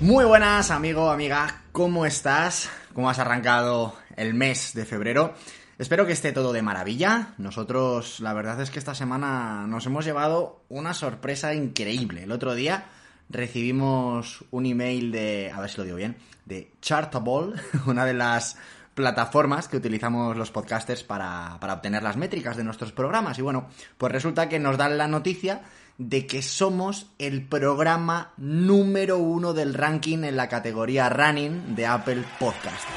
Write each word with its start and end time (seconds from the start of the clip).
Muy 0.00 0.24
buenas, 0.24 0.70
amigo, 0.70 1.10
amiga, 1.10 1.62
¿cómo 1.72 2.06
estás? 2.06 2.70
¿Cómo 2.94 3.10
has 3.10 3.18
arrancado 3.18 3.96
el 4.14 4.32
mes 4.32 4.72
de 4.72 4.84
febrero? 4.84 5.34
Espero 5.76 6.06
que 6.06 6.12
esté 6.12 6.30
todo 6.30 6.52
de 6.52 6.62
maravilla. 6.62 7.34
Nosotros, 7.36 8.20
la 8.20 8.32
verdad 8.32 8.60
es 8.60 8.70
que 8.70 8.78
esta 8.78 8.94
semana 8.94 9.66
nos 9.66 9.86
hemos 9.86 10.04
llevado 10.04 10.62
una 10.68 10.94
sorpresa 10.94 11.52
increíble. 11.52 12.22
El 12.22 12.30
otro 12.30 12.54
día 12.54 12.84
recibimos 13.28 14.44
un 14.52 14.66
email 14.66 15.10
de, 15.10 15.50
a 15.52 15.60
ver 15.60 15.68
si 15.68 15.78
lo 15.78 15.84
digo 15.84 15.96
bien, 15.96 16.16
de 16.46 16.70
Chartable, 16.80 17.60
una 17.86 18.04
de 18.04 18.14
las 18.14 18.56
plataformas 18.94 19.66
que 19.66 19.78
utilizamos 19.78 20.36
los 20.36 20.52
podcasters 20.52 21.02
para, 21.02 21.56
para 21.60 21.74
obtener 21.74 22.04
las 22.04 22.16
métricas 22.16 22.56
de 22.56 22.62
nuestros 22.62 22.92
programas. 22.92 23.36
Y 23.40 23.42
bueno, 23.42 23.66
pues 23.96 24.12
resulta 24.12 24.48
que 24.48 24.60
nos 24.60 24.76
dan 24.76 24.96
la 24.96 25.08
noticia 25.08 25.62
de 25.98 26.28
que 26.28 26.42
somos 26.42 27.10
el 27.18 27.44
programa 27.46 28.32
número 28.36 29.18
uno 29.18 29.52
del 29.52 29.74
ranking 29.74 30.22
en 30.22 30.36
la 30.36 30.48
categoría 30.48 31.08
Running 31.08 31.74
de 31.74 31.86
Apple 31.86 32.24
Podcast. 32.38 32.88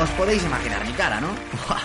Os 0.00 0.08
podéis 0.10 0.44
imaginar 0.44 0.86
mi 0.86 0.92
cara, 0.92 1.20
¿no? 1.20 1.28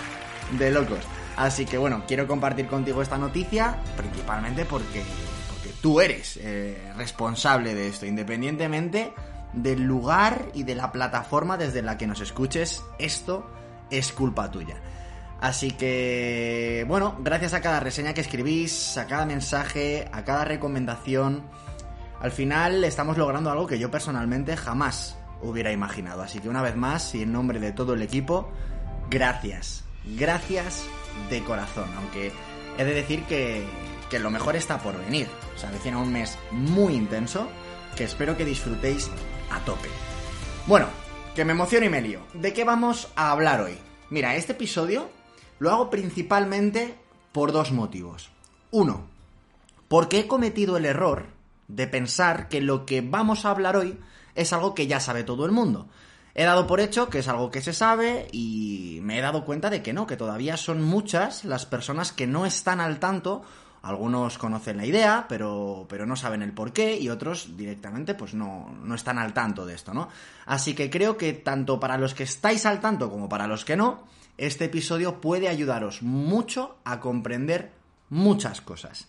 De 0.58 0.70
locos. 0.70 1.00
Así 1.36 1.64
que 1.64 1.78
bueno, 1.78 2.04
quiero 2.06 2.28
compartir 2.28 2.68
contigo 2.68 3.02
esta 3.02 3.18
noticia, 3.18 3.78
principalmente 3.96 4.66
porque, 4.66 5.02
porque 5.48 5.70
tú 5.80 6.00
eres 6.00 6.36
eh, 6.36 6.92
responsable 6.96 7.74
de 7.74 7.88
esto, 7.88 8.06
independientemente 8.06 9.12
del 9.52 9.82
lugar 9.82 10.46
y 10.54 10.62
de 10.62 10.74
la 10.74 10.92
plataforma 10.92 11.56
desde 11.56 11.82
la 11.82 11.98
que 11.98 12.06
nos 12.06 12.20
escuches, 12.20 12.84
esto 12.98 13.50
es 13.90 14.12
culpa 14.12 14.50
tuya. 14.50 14.76
Así 15.42 15.72
que, 15.72 16.84
bueno, 16.86 17.16
gracias 17.18 17.52
a 17.52 17.60
cada 17.60 17.80
reseña 17.80 18.14
que 18.14 18.20
escribís, 18.20 18.96
a 18.96 19.08
cada 19.08 19.26
mensaje, 19.26 20.08
a 20.12 20.24
cada 20.24 20.44
recomendación, 20.44 21.42
al 22.20 22.30
final 22.30 22.84
estamos 22.84 23.18
logrando 23.18 23.50
algo 23.50 23.66
que 23.66 23.76
yo 23.76 23.90
personalmente 23.90 24.56
jamás 24.56 25.18
hubiera 25.40 25.72
imaginado. 25.72 26.22
Así 26.22 26.38
que 26.38 26.48
una 26.48 26.62
vez 26.62 26.76
más, 26.76 27.12
y 27.16 27.22
en 27.22 27.32
nombre 27.32 27.58
de 27.58 27.72
todo 27.72 27.94
el 27.94 28.02
equipo, 28.02 28.52
gracias. 29.10 29.82
Gracias 30.04 30.84
de 31.28 31.42
corazón. 31.42 31.90
Aunque 31.96 32.30
he 32.78 32.84
de 32.84 32.94
decir 32.94 33.24
que, 33.24 33.66
que 34.08 34.20
lo 34.20 34.30
mejor 34.30 34.54
está 34.54 34.78
por 34.78 34.96
venir. 34.96 35.26
O 35.56 35.58
sea, 35.58 35.70
avecina 35.70 35.98
un 35.98 36.12
mes 36.12 36.38
muy 36.52 36.94
intenso 36.94 37.48
que 37.96 38.04
espero 38.04 38.36
que 38.36 38.44
disfrutéis 38.44 39.10
a 39.50 39.58
tope. 39.64 39.88
Bueno, 40.68 40.86
que 41.34 41.44
me 41.44 41.50
emociono 41.50 41.84
y 41.84 41.88
me 41.88 42.00
lío. 42.00 42.20
¿De 42.32 42.52
qué 42.52 42.62
vamos 42.62 43.08
a 43.16 43.32
hablar 43.32 43.60
hoy? 43.60 43.76
Mira, 44.08 44.36
este 44.36 44.52
episodio 44.52 45.10
lo 45.62 45.70
hago 45.70 45.90
principalmente 45.90 46.98
por 47.30 47.52
dos 47.52 47.70
motivos. 47.70 48.30
Uno, 48.72 49.04
porque 49.86 50.18
he 50.18 50.26
cometido 50.26 50.76
el 50.76 50.84
error 50.84 51.26
de 51.68 51.86
pensar 51.86 52.48
que 52.48 52.60
lo 52.60 52.84
que 52.84 53.00
vamos 53.00 53.44
a 53.44 53.50
hablar 53.50 53.76
hoy 53.76 53.96
es 54.34 54.52
algo 54.52 54.74
que 54.74 54.88
ya 54.88 54.98
sabe 54.98 55.22
todo 55.22 55.46
el 55.46 55.52
mundo. 55.52 55.86
He 56.34 56.42
dado 56.42 56.66
por 56.66 56.80
hecho 56.80 57.08
que 57.08 57.20
es 57.20 57.28
algo 57.28 57.52
que 57.52 57.62
se 57.62 57.72
sabe 57.72 58.26
y 58.32 58.98
me 59.02 59.18
he 59.18 59.20
dado 59.20 59.44
cuenta 59.44 59.70
de 59.70 59.84
que 59.84 59.92
no, 59.92 60.04
que 60.04 60.16
todavía 60.16 60.56
son 60.56 60.82
muchas 60.82 61.44
las 61.44 61.64
personas 61.64 62.10
que 62.10 62.26
no 62.26 62.44
están 62.44 62.80
al 62.80 62.98
tanto. 62.98 63.42
Algunos 63.82 64.38
conocen 64.38 64.78
la 64.78 64.86
idea, 64.86 65.26
pero, 65.28 65.86
pero 65.88 66.06
no 66.06 66.16
saben 66.16 66.42
el 66.42 66.52
por 66.52 66.72
qué 66.72 66.98
y 66.98 67.08
otros 67.08 67.56
directamente 67.56 68.14
pues 68.14 68.34
no, 68.34 68.74
no 68.82 68.96
están 68.96 69.16
al 69.16 69.32
tanto 69.32 69.64
de 69.64 69.76
esto, 69.76 69.94
¿no? 69.94 70.08
Así 70.44 70.74
que 70.74 70.90
creo 70.90 71.16
que 71.16 71.34
tanto 71.34 71.78
para 71.78 71.98
los 71.98 72.14
que 72.14 72.24
estáis 72.24 72.66
al 72.66 72.80
tanto 72.80 73.08
como 73.08 73.28
para 73.28 73.46
los 73.46 73.64
que 73.64 73.76
no, 73.76 74.10
este 74.46 74.64
episodio 74.64 75.20
puede 75.20 75.48
ayudaros 75.48 76.02
mucho 76.02 76.78
a 76.84 76.98
comprender 76.98 77.70
muchas 78.10 78.60
cosas. 78.60 79.08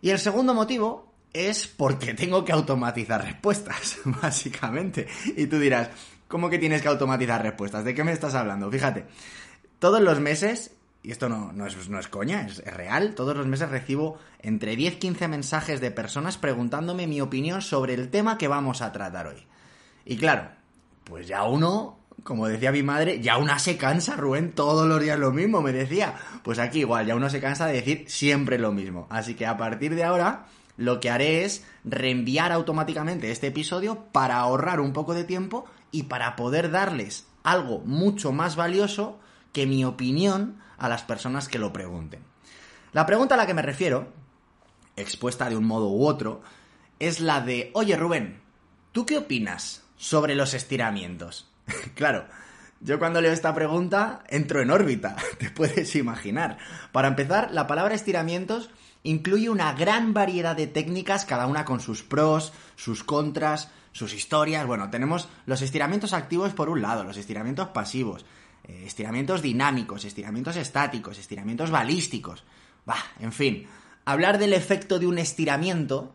Y 0.00 0.10
el 0.10 0.20
segundo 0.20 0.54
motivo 0.54 1.12
es 1.32 1.66
porque 1.66 2.14
tengo 2.14 2.44
que 2.44 2.52
automatizar 2.52 3.24
respuestas, 3.24 3.98
básicamente. 4.04 5.08
Y 5.36 5.46
tú 5.46 5.58
dirás, 5.58 5.90
¿cómo 6.28 6.48
que 6.48 6.58
tienes 6.58 6.80
que 6.80 6.86
automatizar 6.86 7.42
respuestas? 7.42 7.84
¿De 7.84 7.92
qué 7.92 8.04
me 8.04 8.12
estás 8.12 8.36
hablando? 8.36 8.70
Fíjate, 8.70 9.06
todos 9.80 10.00
los 10.00 10.20
meses, 10.20 10.76
y 11.02 11.10
esto 11.10 11.28
no, 11.28 11.66
es, 11.66 12.08
coña, 12.08 12.42
es, 12.42 12.60
es 12.60 12.72
real, 12.72 13.16
todos 13.16 13.36
los 13.36 13.48
meses 13.48 13.68
recibo 13.68 14.18
entre 14.38 14.76
10-15 14.76 15.26
mensajes 15.26 15.80
de 15.80 15.90
personas 15.90 16.38
preguntándome 16.38 17.08
mi 17.08 17.20
opinión 17.20 17.62
sobre 17.62 17.94
el 17.94 18.10
tema 18.10 18.38
que 18.38 18.46
vamos 18.46 18.80
a 18.80 18.92
tratar 18.92 19.26
hoy. 19.26 19.44
Y 20.04 20.16
claro, 20.16 20.50
pues 21.04 21.26
ya 21.26 21.42
uno 21.42 21.98
como 22.22 22.48
decía 22.48 22.72
mi 22.72 22.82
madre, 22.82 23.20
ya 23.20 23.38
una 23.38 23.58
se 23.58 23.76
cansa, 23.76 24.16
Rubén, 24.16 24.52
todos 24.52 24.86
los 24.86 25.00
días 25.00 25.18
lo 25.18 25.32
mismo, 25.32 25.60
me 25.62 25.72
decía. 25.72 26.14
Pues 26.42 26.58
aquí 26.58 26.80
igual, 26.80 27.06
ya 27.06 27.16
uno 27.16 27.30
se 27.30 27.40
cansa 27.40 27.66
de 27.66 27.74
decir 27.74 28.04
siempre 28.08 28.58
lo 28.58 28.72
mismo. 28.72 29.06
Así 29.10 29.34
que 29.34 29.46
a 29.46 29.56
partir 29.56 29.94
de 29.94 30.04
ahora, 30.04 30.46
lo 30.76 31.00
que 31.00 31.10
haré 31.10 31.44
es 31.44 31.64
reenviar 31.84 32.52
automáticamente 32.52 33.30
este 33.30 33.48
episodio 33.48 34.06
para 34.12 34.36
ahorrar 34.36 34.80
un 34.80 34.92
poco 34.92 35.14
de 35.14 35.24
tiempo 35.24 35.66
y 35.90 36.04
para 36.04 36.36
poder 36.36 36.70
darles 36.70 37.26
algo 37.42 37.80
mucho 37.80 38.32
más 38.32 38.56
valioso 38.56 39.18
que 39.52 39.66
mi 39.66 39.84
opinión 39.84 40.58
a 40.78 40.88
las 40.88 41.02
personas 41.02 41.48
que 41.48 41.58
lo 41.58 41.72
pregunten. 41.72 42.20
La 42.92 43.06
pregunta 43.06 43.34
a 43.34 43.38
la 43.38 43.46
que 43.46 43.54
me 43.54 43.62
refiero, 43.62 44.12
expuesta 44.96 45.48
de 45.48 45.56
un 45.56 45.64
modo 45.64 45.88
u 45.90 46.06
otro, 46.06 46.42
es 46.98 47.20
la 47.20 47.40
de, 47.40 47.70
oye 47.74 47.96
Rubén, 47.96 48.40
¿tú 48.92 49.06
qué 49.06 49.18
opinas 49.18 49.82
sobre 49.96 50.34
los 50.34 50.54
estiramientos? 50.54 51.51
claro, 51.94 52.26
yo 52.80 52.98
cuando 52.98 53.20
leo 53.20 53.32
esta 53.32 53.54
pregunta 53.54 54.24
entro 54.28 54.60
en 54.60 54.70
órbita, 54.70 55.16
te 55.38 55.50
puedes 55.50 55.94
imaginar. 55.94 56.58
Para 56.90 57.08
empezar, 57.08 57.50
la 57.52 57.66
palabra 57.66 57.94
estiramientos 57.94 58.70
incluye 59.04 59.50
una 59.50 59.72
gran 59.72 60.14
variedad 60.14 60.56
de 60.56 60.66
técnicas, 60.66 61.24
cada 61.24 61.46
una 61.46 61.64
con 61.64 61.80
sus 61.80 62.02
pros, 62.02 62.52
sus 62.76 63.04
contras, 63.04 63.70
sus 63.92 64.14
historias. 64.14 64.66
Bueno, 64.66 64.90
tenemos 64.90 65.28
los 65.46 65.62
estiramientos 65.62 66.12
activos 66.12 66.52
por 66.54 66.68
un 66.68 66.82
lado, 66.82 67.04
los 67.04 67.16
estiramientos 67.16 67.68
pasivos, 67.68 68.24
eh, 68.64 68.84
estiramientos 68.86 69.42
dinámicos, 69.42 70.04
estiramientos 70.04 70.56
estáticos, 70.56 71.18
estiramientos 71.18 71.70
balísticos. 71.70 72.44
Bah, 72.84 73.04
en 73.20 73.32
fin, 73.32 73.66
hablar 74.04 74.38
del 74.38 74.52
efecto 74.52 74.98
de 74.98 75.06
un 75.06 75.18
estiramiento 75.18 76.14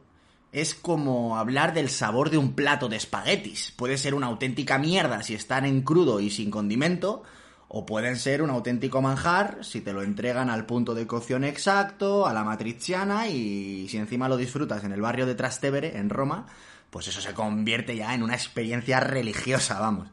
es 0.51 0.73
como 0.75 1.37
hablar 1.37 1.73
del 1.73 1.89
sabor 1.89 2.29
de 2.29 2.37
un 2.37 2.53
plato 2.53 2.89
de 2.89 2.97
espaguetis. 2.97 3.73
Puede 3.75 3.97
ser 3.97 4.13
una 4.13 4.27
auténtica 4.27 4.77
mierda 4.77 5.23
si 5.23 5.33
están 5.33 5.65
en 5.65 5.81
crudo 5.81 6.19
y 6.19 6.29
sin 6.29 6.49
condimento, 6.51 7.23
o 7.67 7.85
pueden 7.85 8.15
ser 8.15 8.41
un 8.41 8.49
auténtico 8.49 9.01
manjar 9.01 9.59
si 9.61 9.81
te 9.81 9.93
lo 9.93 10.01
entregan 10.01 10.49
al 10.49 10.65
punto 10.65 10.93
de 10.93 11.05
cocción 11.05 11.43
exacto, 11.43 12.25
a 12.25 12.33
la 12.33 12.43
matriciana, 12.43 13.27
y 13.27 13.87
si 13.89 13.97
encima 13.97 14.29
lo 14.29 14.37
disfrutas 14.37 14.83
en 14.83 14.93
el 14.93 15.01
barrio 15.01 15.25
de 15.25 15.35
Trastevere, 15.35 15.97
en 15.97 16.09
Roma, 16.09 16.45
pues 16.89 17.07
eso 17.07 17.19
se 17.19 17.33
convierte 17.33 17.95
ya 17.95 18.13
en 18.13 18.23
una 18.23 18.35
experiencia 18.35 18.99
religiosa, 18.99 19.79
vamos. 19.79 20.07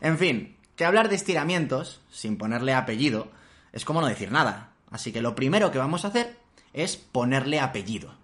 En 0.00 0.18
fin, 0.18 0.56
que 0.76 0.84
hablar 0.84 1.08
de 1.08 1.16
estiramientos, 1.16 2.00
sin 2.10 2.36
ponerle 2.36 2.74
apellido, 2.74 3.28
es 3.72 3.84
como 3.84 4.00
no 4.00 4.06
decir 4.06 4.32
nada. 4.32 4.72
Así 4.90 5.12
que 5.12 5.20
lo 5.20 5.34
primero 5.34 5.70
que 5.70 5.78
vamos 5.78 6.04
a 6.04 6.08
hacer 6.08 6.36
es 6.72 6.96
ponerle 6.96 7.60
apellido. 7.60 8.14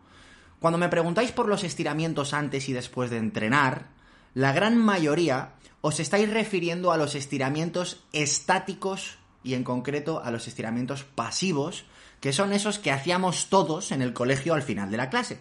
Cuando 0.60 0.78
me 0.78 0.88
preguntáis 0.88 1.32
por 1.32 1.48
los 1.48 1.64
estiramientos 1.64 2.34
antes 2.34 2.68
y 2.68 2.72
después 2.72 3.10
de 3.10 3.16
entrenar, 3.16 3.86
la 4.34 4.52
gran 4.52 4.76
mayoría 4.76 5.54
os 5.80 5.98
estáis 6.00 6.30
refiriendo 6.30 6.92
a 6.92 6.96
los 6.96 7.14
estiramientos 7.14 8.04
estáticos 8.12 9.18
y 9.42 9.54
en 9.54 9.64
concreto 9.64 10.22
a 10.22 10.30
los 10.30 10.46
estiramientos 10.46 11.04
pasivos, 11.04 11.86
que 12.20 12.32
son 12.32 12.52
esos 12.52 12.78
que 12.78 12.92
hacíamos 12.92 13.48
todos 13.48 13.90
en 13.90 14.02
el 14.02 14.12
colegio 14.12 14.52
al 14.52 14.62
final 14.62 14.90
de 14.90 14.98
la 14.98 15.08
clase. 15.08 15.40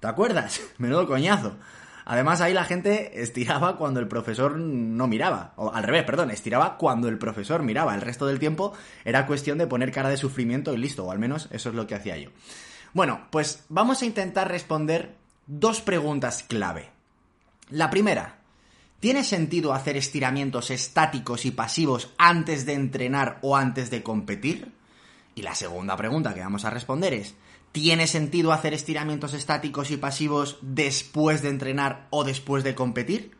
¿Te 0.00 0.08
acuerdas? 0.08 0.60
Menudo 0.78 1.06
coñazo. 1.06 1.56
Además, 2.10 2.40
ahí 2.40 2.54
la 2.54 2.64
gente 2.64 3.20
estiraba 3.22 3.76
cuando 3.76 4.00
el 4.00 4.08
profesor 4.08 4.56
no 4.56 5.06
miraba. 5.06 5.52
O 5.56 5.70
al 5.74 5.84
revés, 5.84 6.04
perdón, 6.04 6.30
estiraba 6.30 6.78
cuando 6.78 7.06
el 7.06 7.18
profesor 7.18 7.62
miraba. 7.62 7.94
El 7.94 8.00
resto 8.00 8.24
del 8.24 8.38
tiempo 8.38 8.72
era 9.04 9.26
cuestión 9.26 9.58
de 9.58 9.66
poner 9.66 9.92
cara 9.92 10.08
de 10.08 10.16
sufrimiento 10.16 10.72
y 10.72 10.78
listo, 10.78 11.04
o 11.04 11.10
al 11.10 11.18
menos 11.18 11.48
eso 11.50 11.68
es 11.68 11.74
lo 11.74 11.86
que 11.86 11.94
hacía 11.94 12.16
yo. 12.16 12.30
Bueno, 12.94 13.26
pues 13.28 13.66
vamos 13.68 14.00
a 14.00 14.06
intentar 14.06 14.48
responder 14.48 15.16
dos 15.46 15.82
preguntas 15.82 16.42
clave. 16.48 16.88
La 17.68 17.90
primera, 17.90 18.38
¿tiene 19.00 19.22
sentido 19.22 19.74
hacer 19.74 19.98
estiramientos 19.98 20.70
estáticos 20.70 21.44
y 21.44 21.50
pasivos 21.50 22.14
antes 22.16 22.64
de 22.64 22.72
entrenar 22.72 23.38
o 23.42 23.54
antes 23.54 23.90
de 23.90 24.02
competir? 24.02 24.72
Y 25.34 25.42
la 25.42 25.54
segunda 25.54 25.94
pregunta 25.94 26.32
que 26.32 26.40
vamos 26.40 26.64
a 26.64 26.70
responder 26.70 27.12
es, 27.12 27.34
¿tiene 27.80 28.08
sentido 28.08 28.52
hacer 28.52 28.74
estiramientos 28.74 29.34
estáticos 29.34 29.92
y 29.92 29.96
pasivos 29.96 30.58
después 30.62 31.42
de 31.42 31.50
entrenar 31.50 32.08
o 32.10 32.24
después 32.24 32.64
de 32.64 32.74
competir? 32.74 33.36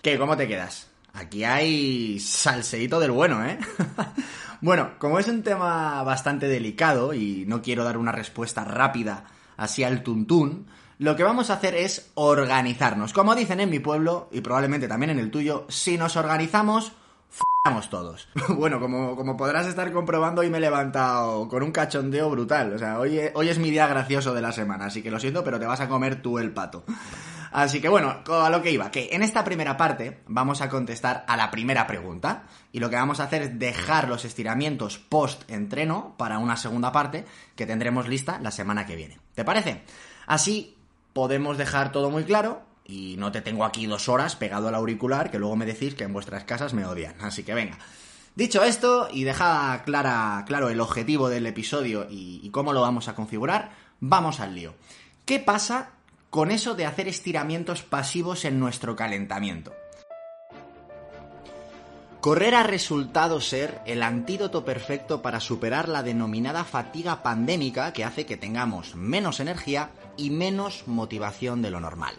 ¿Qué? 0.00 0.18
¿Cómo 0.18 0.38
te 0.38 0.48
quedas? 0.48 0.88
Aquí 1.12 1.44
hay 1.44 2.18
salseíto 2.18 2.98
del 2.98 3.10
bueno, 3.10 3.44
¿eh? 3.44 3.58
bueno, 4.62 4.92
como 4.98 5.18
es 5.18 5.28
un 5.28 5.42
tema 5.42 6.02
bastante 6.02 6.48
delicado 6.48 7.12
y 7.12 7.44
no 7.46 7.60
quiero 7.60 7.84
dar 7.84 7.98
una 7.98 8.10
respuesta 8.10 8.64
rápida 8.64 9.26
así 9.58 9.84
al 9.84 10.02
tuntún, 10.02 10.66
lo 10.98 11.14
que 11.14 11.22
vamos 11.22 11.50
a 11.50 11.54
hacer 11.54 11.74
es 11.74 12.10
organizarnos. 12.14 13.12
Como 13.12 13.34
dicen 13.34 13.60
en 13.60 13.68
mi 13.68 13.80
pueblo, 13.80 14.30
y 14.32 14.40
probablemente 14.40 14.88
también 14.88 15.10
en 15.10 15.18
el 15.18 15.30
tuyo, 15.30 15.66
si 15.68 15.98
nos 15.98 16.16
organizamos, 16.16 16.92
f***amos 17.34 17.90
todos. 17.90 18.28
bueno, 18.48 18.80
como, 18.80 19.16
como 19.16 19.36
podrás 19.36 19.66
estar 19.66 19.92
comprobando, 19.92 20.42
hoy 20.42 20.50
me 20.50 20.58
he 20.58 20.60
levantado 20.60 21.48
con 21.48 21.62
un 21.62 21.72
cachondeo 21.72 22.30
brutal. 22.30 22.72
O 22.74 22.78
sea, 22.78 22.98
hoy, 22.98 23.20
hoy 23.34 23.48
es 23.48 23.58
mi 23.58 23.70
día 23.70 23.86
gracioso 23.86 24.34
de 24.34 24.42
la 24.42 24.52
semana, 24.52 24.86
así 24.86 25.02
que 25.02 25.10
lo 25.10 25.18
siento, 25.18 25.42
pero 25.42 25.58
te 25.58 25.66
vas 25.66 25.80
a 25.80 25.88
comer 25.88 26.22
tú 26.22 26.38
el 26.38 26.52
pato. 26.52 26.84
Así 27.54 27.80
que 27.80 27.88
bueno, 27.88 28.16
a 28.28 28.50
lo 28.50 28.62
que 28.62 28.72
iba, 28.72 28.90
que 28.90 29.10
en 29.12 29.22
esta 29.22 29.44
primera 29.44 29.76
parte 29.76 30.22
vamos 30.26 30.60
a 30.60 30.68
contestar 30.68 31.24
a 31.28 31.36
la 31.36 31.52
primera 31.52 31.86
pregunta 31.86 32.46
y 32.72 32.80
lo 32.80 32.90
que 32.90 32.96
vamos 32.96 33.20
a 33.20 33.24
hacer 33.24 33.42
es 33.42 33.58
dejar 33.60 34.08
los 34.08 34.24
estiramientos 34.24 34.98
post-entreno 34.98 36.16
para 36.16 36.38
una 36.38 36.56
segunda 36.56 36.90
parte 36.90 37.24
que 37.54 37.64
tendremos 37.64 38.08
lista 38.08 38.40
la 38.40 38.50
semana 38.50 38.86
que 38.86 38.96
viene. 38.96 39.20
¿Te 39.36 39.44
parece? 39.44 39.82
Así 40.26 40.76
podemos 41.12 41.56
dejar 41.56 41.92
todo 41.92 42.10
muy 42.10 42.24
claro 42.24 42.62
y 42.84 43.16
no 43.16 43.32
te 43.32 43.40
tengo 43.40 43.64
aquí 43.64 43.86
dos 43.86 44.08
horas 44.08 44.36
pegado 44.36 44.68
al 44.68 44.74
auricular 44.74 45.30
que 45.30 45.38
luego 45.38 45.56
me 45.56 45.66
decís 45.66 45.94
que 45.94 46.04
en 46.04 46.12
vuestras 46.12 46.44
casas 46.44 46.74
me 46.74 46.84
odian. 46.84 47.14
Así 47.20 47.42
que 47.42 47.54
venga. 47.54 47.78
Dicho 48.34 48.62
esto 48.64 49.08
y 49.12 49.24
deja 49.24 49.82
clara, 49.84 50.44
claro 50.46 50.68
el 50.68 50.80
objetivo 50.80 51.28
del 51.28 51.46
episodio 51.46 52.06
y, 52.10 52.40
y 52.42 52.50
cómo 52.50 52.72
lo 52.72 52.80
vamos 52.80 53.08
a 53.08 53.14
configurar, 53.14 53.72
vamos 54.00 54.40
al 54.40 54.54
lío. 54.54 54.74
¿Qué 55.24 55.38
pasa 55.38 55.92
con 56.34 56.50
eso 56.50 56.74
de 56.74 56.84
hacer 56.84 57.06
estiramientos 57.06 57.84
pasivos 57.84 58.44
en 58.44 58.58
nuestro 58.58 58.96
calentamiento. 58.96 59.72
Correr 62.20 62.56
ha 62.56 62.64
resultado 62.64 63.40
ser 63.40 63.80
el 63.86 64.02
antídoto 64.02 64.64
perfecto 64.64 65.22
para 65.22 65.38
superar 65.38 65.88
la 65.88 66.02
denominada 66.02 66.64
fatiga 66.64 67.22
pandémica 67.22 67.92
que 67.92 68.02
hace 68.02 68.26
que 68.26 68.36
tengamos 68.36 68.96
menos 68.96 69.38
energía 69.38 69.90
y 70.16 70.30
menos 70.30 70.88
motivación 70.88 71.62
de 71.62 71.70
lo 71.70 71.78
normal. 71.78 72.16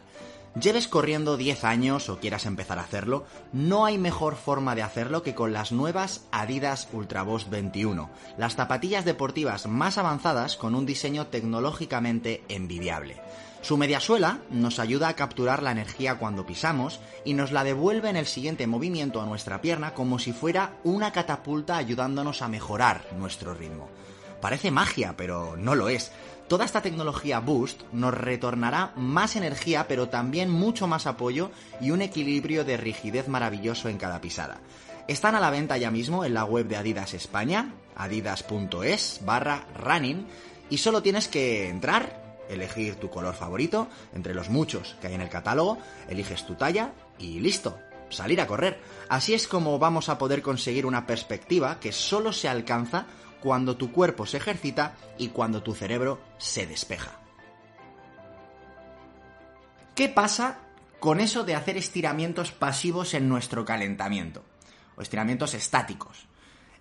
Lleves 0.60 0.88
corriendo 0.88 1.36
10 1.36 1.66
años 1.66 2.07
o 2.07 2.18
quieras 2.18 2.46
empezar 2.46 2.80
a 2.80 2.84
hacerlo, 2.84 3.25
no 3.52 3.86
hay 3.86 3.98
mejor 3.98 4.38
forma 4.38 4.74
de 4.74 4.84
hacerlo 4.84 5.22
que 5.22 5.36
con 5.36 5.52
las 5.52 5.74
nuevas 5.74 6.28
Adidas 6.31 6.88
Ultraboost 6.94 7.50
21, 7.50 8.10
las 8.38 8.56
zapatillas 8.56 9.04
deportivas 9.04 9.68
más 9.68 9.98
avanzadas 9.98 10.56
con 10.56 10.74
un 10.74 10.86
diseño 10.86 11.28
tecnológicamente 11.28 12.46
envidiable. 12.48 13.22
Su 13.60 13.75
mediasuela 13.75 14.40
nos 14.50 14.80
ayuda 14.80 15.10
a 15.10 15.16
capturar 15.16 15.62
la 15.62 15.72
energía 15.72 16.19
cuando 16.19 16.46
pisamos 16.46 17.01
y 17.25 17.34
nos 17.34 17.51
la 17.51 17.66
devuelve 17.66 18.10
en 18.10 18.16
el 18.16 18.25
siguiente 18.25 18.66
movimiento 18.66 19.22
a 19.22 19.25
nuestra 19.25 19.60
pierna 19.60 19.94
como 19.94 20.19
si 20.19 20.31
fuera 20.31 20.78
una 20.86 21.12
catapulta 21.12 21.75
ayudándonos 21.75 22.42
a 22.42 22.48
mejorar 22.48 23.06
nuestro 23.18 23.54
ritmo. 23.54 23.90
Parece 24.40 24.69
magia, 24.69 25.16
pero 25.18 25.58
no 25.58 25.74
lo 25.74 25.90
es. 25.90 26.12
Toda 26.47 26.63
esta 26.63 26.81
tecnología 26.81 27.39
Boost 27.39 27.81
nos 27.92 28.13
retornará 28.13 28.94
más 28.95 29.36
energía, 29.36 29.88
pero 29.88 30.09
también 30.09 30.51
mucho 30.51 30.86
más 30.86 31.07
apoyo 31.07 31.50
y 31.81 31.89
un 31.89 32.03
equilibrio 32.03 32.63
de 32.63 32.77
rigidez 32.77 33.27
maravilloso 33.27 33.89
en 33.89 33.97
cada 33.97 34.21
pisada. 34.21 34.59
Están 35.07 35.33
a 35.33 35.39
la 35.39 35.50
venta 35.50 35.77
ya 35.77 35.89
mismo 35.89 36.24
en 36.24 36.36
la 36.36 36.45
web 36.45 36.68
de 36.68 36.77
Adidas 36.77 37.15
España, 37.15 37.74
adidas.es 37.95 39.21
barra 39.25 39.65
running, 39.75 40.27
y 40.69 40.77
solo 40.77 41.01
tienes 41.01 41.27
que 41.27 41.68
entrar, 41.68 42.44
elegir 42.48 42.95
tu 42.95 43.09
color 43.09 43.33
favorito 43.33 43.88
entre 44.13 44.36
los 44.36 44.50
muchos 44.50 44.95
que 45.01 45.07
hay 45.07 45.15
en 45.15 45.21
el 45.21 45.30
catálogo, 45.30 45.80
eliges 46.09 46.45
tu 46.45 46.53
talla 46.53 46.94
y 47.18 47.39
listo, 47.39 47.80
salir 48.09 48.39
a 48.39 48.45
correr. 48.45 48.80
Así 49.09 49.33
es 49.33 49.48
como 49.48 49.80
vamos 49.80 50.09
a 50.09 50.19
poder 50.19 50.44
conseguir 50.44 50.86
una 50.86 51.07
perspectiva 51.07 51.80
que 51.80 51.91
solo 51.91 52.31
se 52.31 52.50
alcanza 52.50 53.07
cuando 53.45 53.77
tu 53.77 53.92
cuerpo 53.92 54.25
se 54.25 54.38
ejercita 54.38 54.95
y 55.19 55.27
cuando 55.27 55.62
tu 55.62 55.75
cerebro 55.75 56.19
se 56.39 56.65
despeja. 56.65 57.19
¿Qué 59.94 60.09
pasa 60.09 60.62
con 61.00 61.19
eso 61.19 61.44
de 61.44 61.53
hacer 61.53 61.77
estiramientos 61.77 62.51
pasivos 62.51 63.13
en 63.13 63.30
nuestro 63.30 63.63
calentamiento? 63.63 64.44
O 64.97 65.03
estiramientos 65.03 65.53
estáticos. 65.53 66.25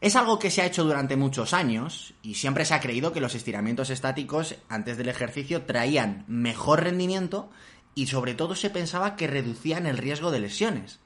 Es 0.01 0.17
algo 0.17 0.39
que 0.39 0.51
se 0.51 0.63
ha 0.63 0.65
hecho 0.65 0.85
durante 0.85 1.17
muchos 1.17 1.53
años 1.53 2.15
y 2.23 2.37
siempre 2.37 2.65
se 2.65 2.73
ha 2.73 2.81
creído 2.81 3.13
que 3.13 3.21
los 3.21 3.35
estiramientos 3.35 3.91
estáticos 3.91 4.55
antes 4.71 4.97
del 4.97 5.11
ejercicio 5.11 5.67
traían 5.67 6.25
mejor 6.29 6.83
rendimiento 6.83 7.51
y 7.95 8.07
sobre 8.07 8.33
todo 8.33 8.55
se 8.55 8.71
pensaba 8.71 9.17
que 9.17 9.27
reducían 9.27 9.85
el 9.85 9.99
riesgo 9.99 10.31
de 10.31 10.41
lesiones. 10.41 10.99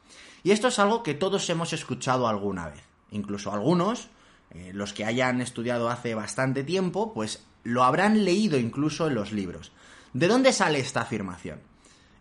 Y 0.45 0.53
esto 0.53 0.69
es 0.69 0.79
algo 0.79 1.03
que 1.03 1.15
todos 1.15 1.51
hemos 1.51 1.73
escuchado 1.73 2.29
alguna 2.29 2.69
vez. 2.69 2.85
Incluso 3.11 3.53
algunos, 3.53 4.09
eh, 4.51 4.71
los 4.73 4.93
que 4.93 5.05
hayan 5.05 5.41
estudiado 5.41 5.89
hace 5.91 6.15
bastante 6.15 6.65
tiempo, 6.65 7.13
pues 7.13 7.45
lo 7.65 7.85
habrán 7.85 8.25
leído 8.25 8.59
incluso 8.59 9.07
en 9.09 9.15
los 9.15 9.33
libros. 9.33 9.73
¿De 10.13 10.29
dónde 10.29 10.53
sale 10.53 10.81
esta 10.81 11.03
afirmación? 11.03 11.61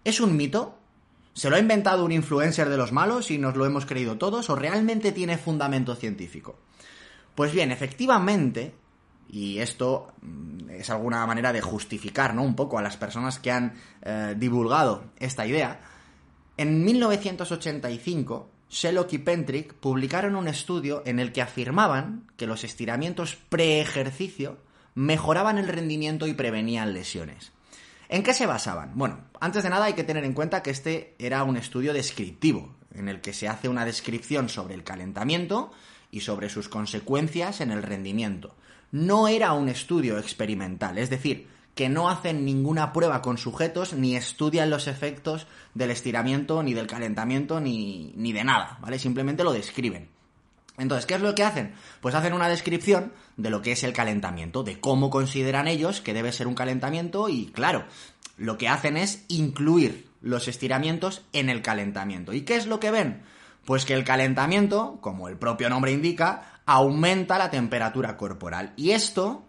¿Es 0.03 0.19
un 0.19 0.35
mito? 0.35 0.77
¿Se 1.33 1.49
lo 1.49 1.55
ha 1.55 1.59
inventado 1.59 2.03
un 2.03 2.11
influencer 2.11 2.69
de 2.69 2.77
los 2.77 2.91
malos 2.91 3.29
y 3.31 3.37
nos 3.37 3.55
lo 3.55 3.65
hemos 3.65 3.85
creído 3.85 4.17
todos 4.17 4.49
o 4.49 4.55
realmente 4.55 5.11
tiene 5.11 5.37
fundamento 5.37 5.95
científico? 5.95 6.59
Pues 7.35 7.51
bien, 7.51 7.71
efectivamente, 7.71 8.73
y 9.29 9.59
esto 9.59 10.13
mm, 10.21 10.71
es 10.71 10.89
alguna 10.89 11.25
manera 11.27 11.53
de 11.53 11.61
justificar, 11.61 12.33
¿no? 12.33 12.43
Un 12.43 12.55
poco 12.55 12.79
a 12.79 12.81
las 12.81 12.97
personas 12.97 13.39
que 13.39 13.51
han 13.51 13.75
eh, 14.01 14.35
divulgado 14.37 15.11
esta 15.19 15.45
idea. 15.45 15.79
En 16.57 16.83
1985, 16.83 18.49
Sherlock 18.69 19.13
y 19.13 19.17
Pentrick 19.19 19.73
publicaron 19.73 20.35
un 20.35 20.47
estudio 20.47 21.03
en 21.05 21.19
el 21.19 21.31
que 21.31 21.41
afirmaban 21.41 22.27
que 22.35 22.47
los 22.47 22.63
estiramientos 22.63 23.37
pre-ejercicio 23.49 24.57
mejoraban 24.95 25.57
el 25.57 25.67
rendimiento 25.67 26.27
y 26.27 26.33
prevenían 26.33 26.93
lesiones. 26.93 27.51
¿En 28.09 28.23
qué 28.23 28.33
se 28.33 28.45
basaban? 28.45 28.91
Bueno, 28.95 29.19
antes 29.39 29.63
de 29.63 29.69
nada 29.69 29.85
hay 29.85 29.93
que 29.93 30.03
tener 30.03 30.23
en 30.23 30.33
cuenta 30.33 30.63
que 30.63 30.71
este 30.71 31.15
era 31.19 31.43
un 31.43 31.57
estudio 31.57 31.93
descriptivo, 31.93 32.75
en 32.93 33.09
el 33.09 33.21
que 33.21 33.33
se 33.33 33.47
hace 33.47 33.69
una 33.69 33.85
descripción 33.85 34.49
sobre 34.49 34.73
el 34.73 34.83
calentamiento 34.83 35.71
y 36.09 36.21
sobre 36.21 36.49
sus 36.49 36.69
consecuencias 36.69 37.61
en 37.61 37.71
el 37.71 37.83
rendimiento. 37.83 38.55
No 38.91 39.27
era 39.27 39.53
un 39.53 39.69
estudio 39.69 40.17
experimental, 40.17 40.97
es 40.97 41.09
decir, 41.09 41.47
que 41.77 41.87
no 41.87 42.09
hacen 42.09 42.43
ninguna 42.43 42.91
prueba 42.91 43.21
con 43.21 43.37
sujetos 43.37 43.93
ni 43.93 44.17
estudian 44.17 44.69
los 44.69 44.87
efectos 44.87 45.47
del 45.73 45.91
estiramiento, 45.91 46.61
ni 46.61 46.73
del 46.73 46.87
calentamiento, 46.87 47.61
ni, 47.61 48.11
ni 48.17 48.33
de 48.33 48.43
nada, 48.43 48.77
¿vale? 48.81 48.99
Simplemente 48.99 49.45
lo 49.45 49.53
describen. 49.53 50.09
Entonces, 50.77 51.05
¿qué 51.05 51.13
es 51.13 51.21
lo 51.21 51.33
que 51.33 51.43
hacen? 51.43 51.73
Pues 52.01 52.13
hacen 52.13 52.33
una 52.33 52.49
descripción 52.49 53.13
de 53.37 53.49
lo 53.49 53.61
que 53.61 53.71
es 53.71 53.83
el 53.83 53.93
calentamiento, 53.93 54.63
de 54.63 54.79
cómo 54.79 55.09
consideran 55.09 55.67
ellos 55.67 56.01
que 56.01 56.13
debe 56.13 56.31
ser 56.31 56.47
un 56.47 56.55
calentamiento 56.55 57.29
y, 57.29 57.47
claro, 57.47 57.85
lo 58.37 58.57
que 58.57 58.67
hacen 58.67 58.97
es 58.97 59.23
incluir 59.27 60.07
los 60.21 60.47
estiramientos 60.47 61.23
en 61.31 61.49
el 61.49 61.61
calentamiento. 61.61 62.33
¿Y 62.33 62.41
qué 62.41 62.55
es 62.55 62.67
lo 62.67 62.79
que 62.79 62.91
ven? 62.91 63.23
Pues 63.65 63.85
que 63.85 63.93
el 63.93 64.03
calentamiento, 64.03 64.97
como 65.01 65.29
el 65.29 65.37
propio 65.37 65.69
nombre 65.69 65.91
indica, 65.91 66.59
aumenta 66.65 67.37
la 67.37 67.49
temperatura 67.49 68.17
corporal. 68.17 68.73
Y 68.75 68.91
esto, 68.91 69.43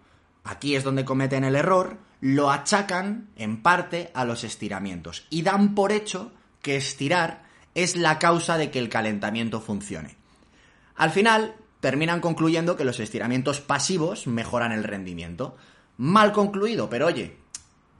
aquí 0.44 0.76
es 0.76 0.84
donde 0.84 1.04
cometen 1.04 1.44
el 1.44 1.56
error, 1.56 1.98
lo 2.20 2.50
achacan 2.50 3.28
en 3.36 3.62
parte 3.62 4.10
a 4.14 4.24
los 4.24 4.44
estiramientos 4.44 5.26
y 5.30 5.42
dan 5.42 5.74
por 5.74 5.92
hecho 5.92 6.32
que 6.62 6.76
estirar 6.76 7.44
es 7.74 7.96
la 7.96 8.18
causa 8.18 8.58
de 8.58 8.70
que 8.70 8.78
el 8.78 8.88
calentamiento 8.88 9.60
funcione. 9.60 10.16
Al 10.96 11.10
final, 11.10 11.54
terminan 11.80 12.20
concluyendo 12.20 12.76
que 12.76 12.84
los 12.84 12.98
estiramientos 13.00 13.60
pasivos 13.60 14.26
mejoran 14.26 14.72
el 14.72 14.84
rendimiento. 14.84 15.56
Mal 15.96 16.32
concluido, 16.32 16.90
pero 16.90 17.06
oye, 17.06 17.36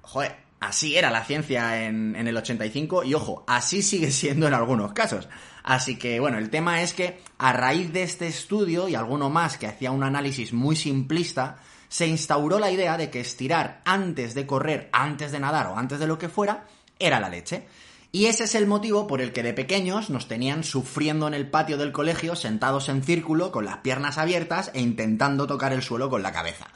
joder, 0.03 0.37
así 0.61 0.97
era 0.97 1.11
la 1.11 1.25
ciencia 1.25 1.85
en, 1.87 2.17
en, 2.17 2.27
el 2.27 2.37
85 2.37 3.05
y 3.05 3.15
ojo, 3.15 3.45
así 3.47 3.83
sigue 3.83 4.11
siendo 4.11 4.49
en 4.49 4.55
algunos 4.55 4.93
casos. 4.93 5.29
Así 5.63 5.97
que 5.97 6.19
bueno, 6.19 6.39
el 6.39 6.51
tema 6.51 6.83
es 6.83 6.93
que 6.93 7.21
a 7.39 7.53
raíz 7.53 7.93
de 7.93 8.03
este 8.03 8.27
estudio 8.27 8.89
y 8.89 8.95
alguno 8.95 9.31
más 9.31 9.59
que 9.59 9.67
hacía 9.67 9.91
un 9.91 10.03
análisis 10.03 10.53
muy 10.53 10.75
simplista, 10.75 11.59
se 11.89 12.07
instauró 12.07 12.59
la 12.59 12.71
idea 12.71 12.97
de 12.97 13.11
que 13.11 13.21
estirar 13.21 13.81
antes 13.85 14.35
de 14.35 14.47
correr, 14.47 14.89
antes 14.93 15.33
de 15.33 15.41
nadar 15.41 15.67
o 15.69 15.77
antes 15.77 15.99
de 15.99 16.07
lo 16.07 16.19
que 16.19 16.29
fuera, 16.29 16.67
era 16.99 17.21
la 17.21 17.29
leche. 17.29 17.67
Y 18.11 18.27
ese 18.27 18.45
es 18.45 18.55
el 18.55 18.67
motivo 18.67 19.07
por 19.07 19.21
el 19.21 19.33
que 19.33 19.43
de 19.43 19.53
pequeños 19.53 20.09
nos 20.09 20.29
tenían 20.29 20.65
sufriendo 20.65 21.29
en 21.29 21.35
el 21.35 21.51
patio 21.51 21.77
del 21.77 21.93
colegio, 21.93 22.37
sentados 22.37 22.89
en 22.89 23.03
círculo, 23.03 23.53
con 23.53 23.65
las 23.65 23.79
piernas 23.79 24.17
abiertas 24.17 24.71
e 24.75 24.81
intentando 24.81 25.47
tocar 25.47 25.73
el 25.73 25.83
suelo 25.83 26.09
con 26.09 26.23
la 26.23 26.33
cabeza. 26.33 26.69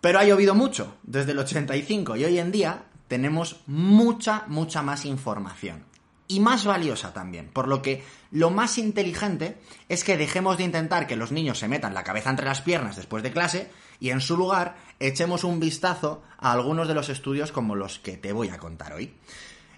Pero 0.00 0.18
ha 0.18 0.24
llovido 0.24 0.54
mucho 0.54 0.96
desde 1.02 1.32
el 1.32 1.38
85 1.38 2.16
y 2.16 2.24
hoy 2.24 2.38
en 2.38 2.50
día 2.50 2.84
tenemos 3.08 3.60
mucha, 3.66 4.44
mucha 4.48 4.82
más 4.82 5.04
información. 5.04 5.84
y 6.26 6.40
más 6.40 6.64
valiosa 6.64 7.12
también. 7.12 7.48
Por 7.48 7.68
lo 7.68 7.82
que 7.82 8.02
lo 8.30 8.50
más 8.50 8.78
inteligente 8.78 9.58
es 9.90 10.04
que 10.04 10.16
dejemos 10.16 10.56
de 10.56 10.64
intentar 10.64 11.06
que 11.06 11.16
los 11.16 11.32
niños 11.32 11.58
se 11.58 11.68
metan 11.68 11.92
la 11.92 12.02
cabeza 12.02 12.30
entre 12.30 12.46
las 12.46 12.62
piernas 12.62 12.96
después 12.96 13.22
de 13.22 13.30
clase 13.30 13.70
y 14.04 14.10
en 14.10 14.20
su 14.20 14.36
lugar 14.36 14.76
echemos 15.00 15.44
un 15.44 15.60
vistazo 15.60 16.22
a 16.36 16.52
algunos 16.52 16.88
de 16.88 16.92
los 16.92 17.08
estudios 17.08 17.52
como 17.52 17.74
los 17.74 17.98
que 17.98 18.18
te 18.18 18.34
voy 18.34 18.50
a 18.50 18.58
contar 18.58 18.92
hoy. 18.92 19.14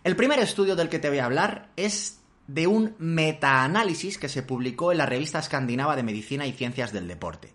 El 0.03 0.17
primer 0.17 0.41
estudio 0.41 0.75
del 0.75 0.89
que 0.89 0.99
te 0.99 1.09
voy 1.09 1.21
a 1.21 1.27
hablar 1.27 1.69
es 1.77 2.19
de 2.49 2.67
un 2.67 2.97
metaanálisis 2.99 4.19
que 4.19 4.29
se 4.29 4.43
publicó 4.43 4.91
en 4.91 4.99
la 4.99 5.07
revista 5.07 5.39
escandinava 5.39 5.95
de 5.95 6.03
Medicina 6.03 6.45
y 6.45 6.53
Ciencias 6.55 6.93
del 6.93 7.07
Deporte. 7.07 7.55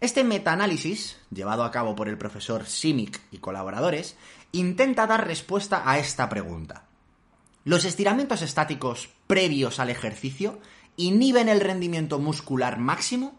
Este 0.00 0.24
metaanálisis, 0.24 1.20
llevado 1.30 1.62
a 1.62 1.70
cabo 1.70 1.94
por 1.94 2.08
el 2.08 2.18
profesor 2.18 2.66
Simic 2.66 3.20
y 3.30 3.38
colaboradores, 3.38 4.16
intenta 4.50 5.06
dar 5.06 5.24
respuesta 5.24 5.88
a 5.88 6.00
esta 6.00 6.28
pregunta. 6.28 6.88
¿Los 7.62 7.84
estiramientos 7.84 8.42
estáticos 8.42 9.08
previos 9.28 9.78
al 9.78 9.90
ejercicio 9.90 10.58
inhiben 10.96 11.48
el 11.48 11.60
rendimiento 11.60 12.18
muscular 12.18 12.80
máximo? 12.80 13.37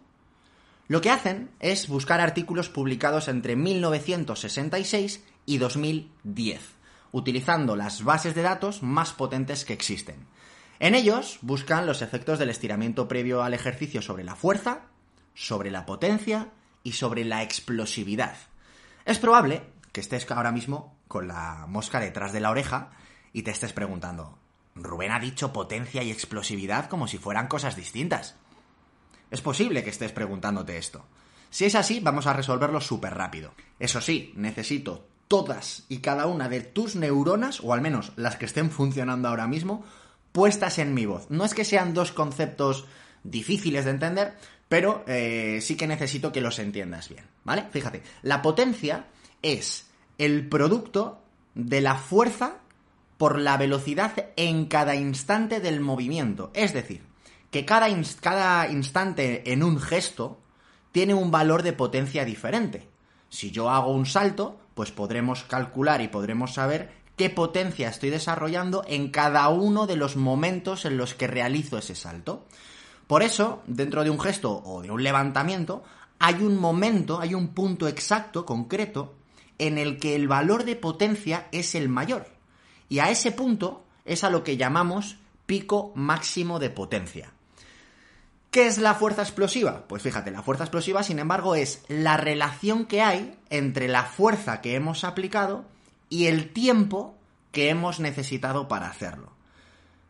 Lo 0.90 1.02
que 1.02 1.12
hacen 1.12 1.52
es 1.60 1.88
buscar 1.88 2.20
artículos 2.20 2.68
publicados 2.68 3.28
entre 3.28 3.56
1966 3.56 5.24
y 5.46 5.60
2010, 5.60 6.62
utilizando 7.12 7.76
las 7.76 8.04
bases 8.04 8.34
de 8.34 8.42
datos 8.42 8.82
más 8.82 9.14
potentes 9.14 9.66
que 9.66 9.74
existen. 9.74 10.26
En 10.80 10.96
ellos 10.96 11.38
buscan 11.44 11.86
los 11.86 12.02
efectos 12.02 12.40
del 12.40 12.50
estiramiento 12.50 13.08
previo 13.08 13.44
al 13.44 13.54
ejercicio 13.54 14.02
sobre 14.02 14.24
la 14.24 14.36
fuerza, 14.36 14.88
sobre 15.36 15.70
la 15.70 15.86
potencia 15.86 16.50
y 16.82 16.94
sobre 16.94 17.24
la 17.24 17.44
explosividad. 17.44 18.36
Es 19.06 19.20
probable 19.20 19.62
que 19.92 20.02
estés 20.02 20.30
ahora 20.32 20.52
mismo 20.52 20.98
con 21.08 21.28
la 21.28 21.68
mosca 21.68 22.00
detrás 22.00 22.34
de 22.34 22.40
la 22.40 22.50
oreja 22.50 22.90
y 23.32 23.44
te 23.44 23.52
estés 23.52 23.74
preguntando, 23.74 24.40
Rubén 24.74 25.12
ha 25.12 25.20
dicho 25.20 25.54
potencia 25.54 26.02
y 26.02 26.10
explosividad 26.10 26.90
como 26.90 27.08
si 27.08 27.20
fueran 27.20 27.48
cosas 27.48 27.76
distintas. 27.76 28.38
Es 29.32 29.42
posible 29.42 29.84
que 29.84 29.90
estés 29.90 30.12
preguntándote 30.12 30.78
esto. 30.78 31.06
Si 31.50 31.66
es 31.66 31.76
así, 31.76 32.00
vamos 32.00 32.28
a 32.28 32.34
resolverlo 32.34 32.82
súper 32.82 33.16
rápido. 33.16 33.54
Eso 33.80 34.02
sí, 34.02 34.34
necesito 34.36 35.08
todas 35.28 35.86
y 35.90 36.00
cada 36.00 36.26
una 36.26 36.50
de 36.50 36.62
tus 36.62 36.96
neuronas, 36.96 37.62
o 37.62 37.74
al 37.74 37.82
menos 37.82 38.12
las 38.16 38.36
que 38.36 38.46
estén 38.46 38.72
funcionando 38.72 39.28
ahora 39.28 39.48
mismo, 39.48 39.84
puestas 40.32 40.80
en 40.80 40.94
mi 40.94 41.06
voz. 41.06 41.30
No 41.30 41.46
es 41.46 41.54
que 41.54 41.66
sean 41.66 41.94
dos 41.94 42.12
conceptos 42.12 42.86
difíciles 43.24 43.86
de 43.86 43.92
entender, 43.92 44.34
pero 44.68 45.04
eh, 45.08 45.60
sí 45.62 45.76
que 45.76 45.88
necesito 45.88 46.32
que 46.32 46.42
los 46.42 46.60
entiendas 46.60 47.10
bien, 47.10 47.26
¿vale? 47.44 47.66
Fíjate, 47.72 48.04
la 48.22 48.42
potencia 48.42 49.06
es 49.42 49.88
el 50.18 50.48
producto 50.48 51.22
de 51.56 51.82
la 51.82 51.96
fuerza 51.96 52.58
por 53.18 53.38
la 53.38 53.58
velocidad 53.58 54.30
en 54.36 54.66
cada 54.66 54.96
instante 54.96 55.60
del 55.60 55.80
movimiento. 55.80 56.52
Es 56.54 56.74
decir, 56.74 57.04
que 57.52 57.66
cada, 57.66 57.90
instante 57.90 59.52
en 59.52 59.64
un 59.64 59.80
gesto 59.80 60.40
tiene 60.92 61.14
un 61.14 61.32
valor 61.32 61.64
de 61.64 61.74
potencia 61.74 62.26
diferente. 62.26 62.88
Si 63.30 63.52
yo 63.52 63.70
hago 63.70 63.92
un 63.92 64.06
salto, 64.06 64.60
pues 64.76 64.92
podremos 64.92 65.44
calcular 65.44 66.02
y 66.02 66.08
podremos 66.08 66.54
saber 66.54 66.92
qué 67.16 67.30
potencia 67.30 67.90
estoy 67.90 68.10
desarrollando 68.10 68.84
en 68.88 69.10
cada 69.10 69.50
uno 69.50 69.88
de 69.88 69.96
los 69.96 70.16
momentos 70.16 70.86
en 70.86 70.98
los 70.98 71.14
que 71.14 71.28
realizo 71.28 71.78
ese 71.78 71.96
salto. 71.96 72.46
Por 73.08 73.24
eso, 73.24 73.64
dentro 73.68 74.04
de 74.04 74.10
un 74.10 74.20
gesto 74.20 74.62
o 74.64 74.82
de 74.82 74.92
un 74.92 75.04
levantamiento, 75.04 75.84
hay 76.20 76.36
un 76.36 76.58
momento, 76.58 77.20
hay 77.20 77.34
un 77.34 77.50
punto 77.50 77.88
exacto, 77.88 78.46
concreto, 78.46 79.16
en 79.58 79.78
el 79.78 80.00
que 80.00 80.16
el 80.16 80.28
valor 80.28 80.64
de 80.64 80.76
potencia 80.76 81.48
es 81.52 81.76
el 81.76 81.90
mayor. 81.90 82.28
Y 82.88 83.00
a 83.00 83.10
ese 83.10 83.32
punto 83.32 83.84
es 84.06 84.24
a 84.24 84.30
lo 84.30 84.44
que 84.44 84.58
llamamos 84.58 85.18
pico 85.46 85.92
máximo 85.96 86.60
de 86.60 86.70
potencia. 86.70 87.34
¿Qué 88.52 88.66
es 88.66 88.80
la 88.80 88.96
fuerza 88.96 89.22
explosiva? 89.22 89.88
Pues 89.88 90.02
fíjate, 90.02 90.32
la 90.32 90.42
fuerza 90.42 90.64
explosiva, 90.64 91.04
sin 91.04 91.20
embargo, 91.20 91.54
es 91.54 91.84
la 91.88 92.18
relación 92.18 92.86
que 92.86 93.02
hay 93.02 93.38
entre 93.50 93.88
la 93.88 94.04
fuerza 94.06 94.62
que 94.62 94.76
hemos 94.76 95.04
aplicado 95.04 95.66
y 96.10 96.26
el 96.26 96.52
tiempo 96.52 97.16
que 97.52 97.70
hemos 97.70 98.00
necesitado 98.00 98.68
para 98.68 98.88
hacerlo. 98.88 99.32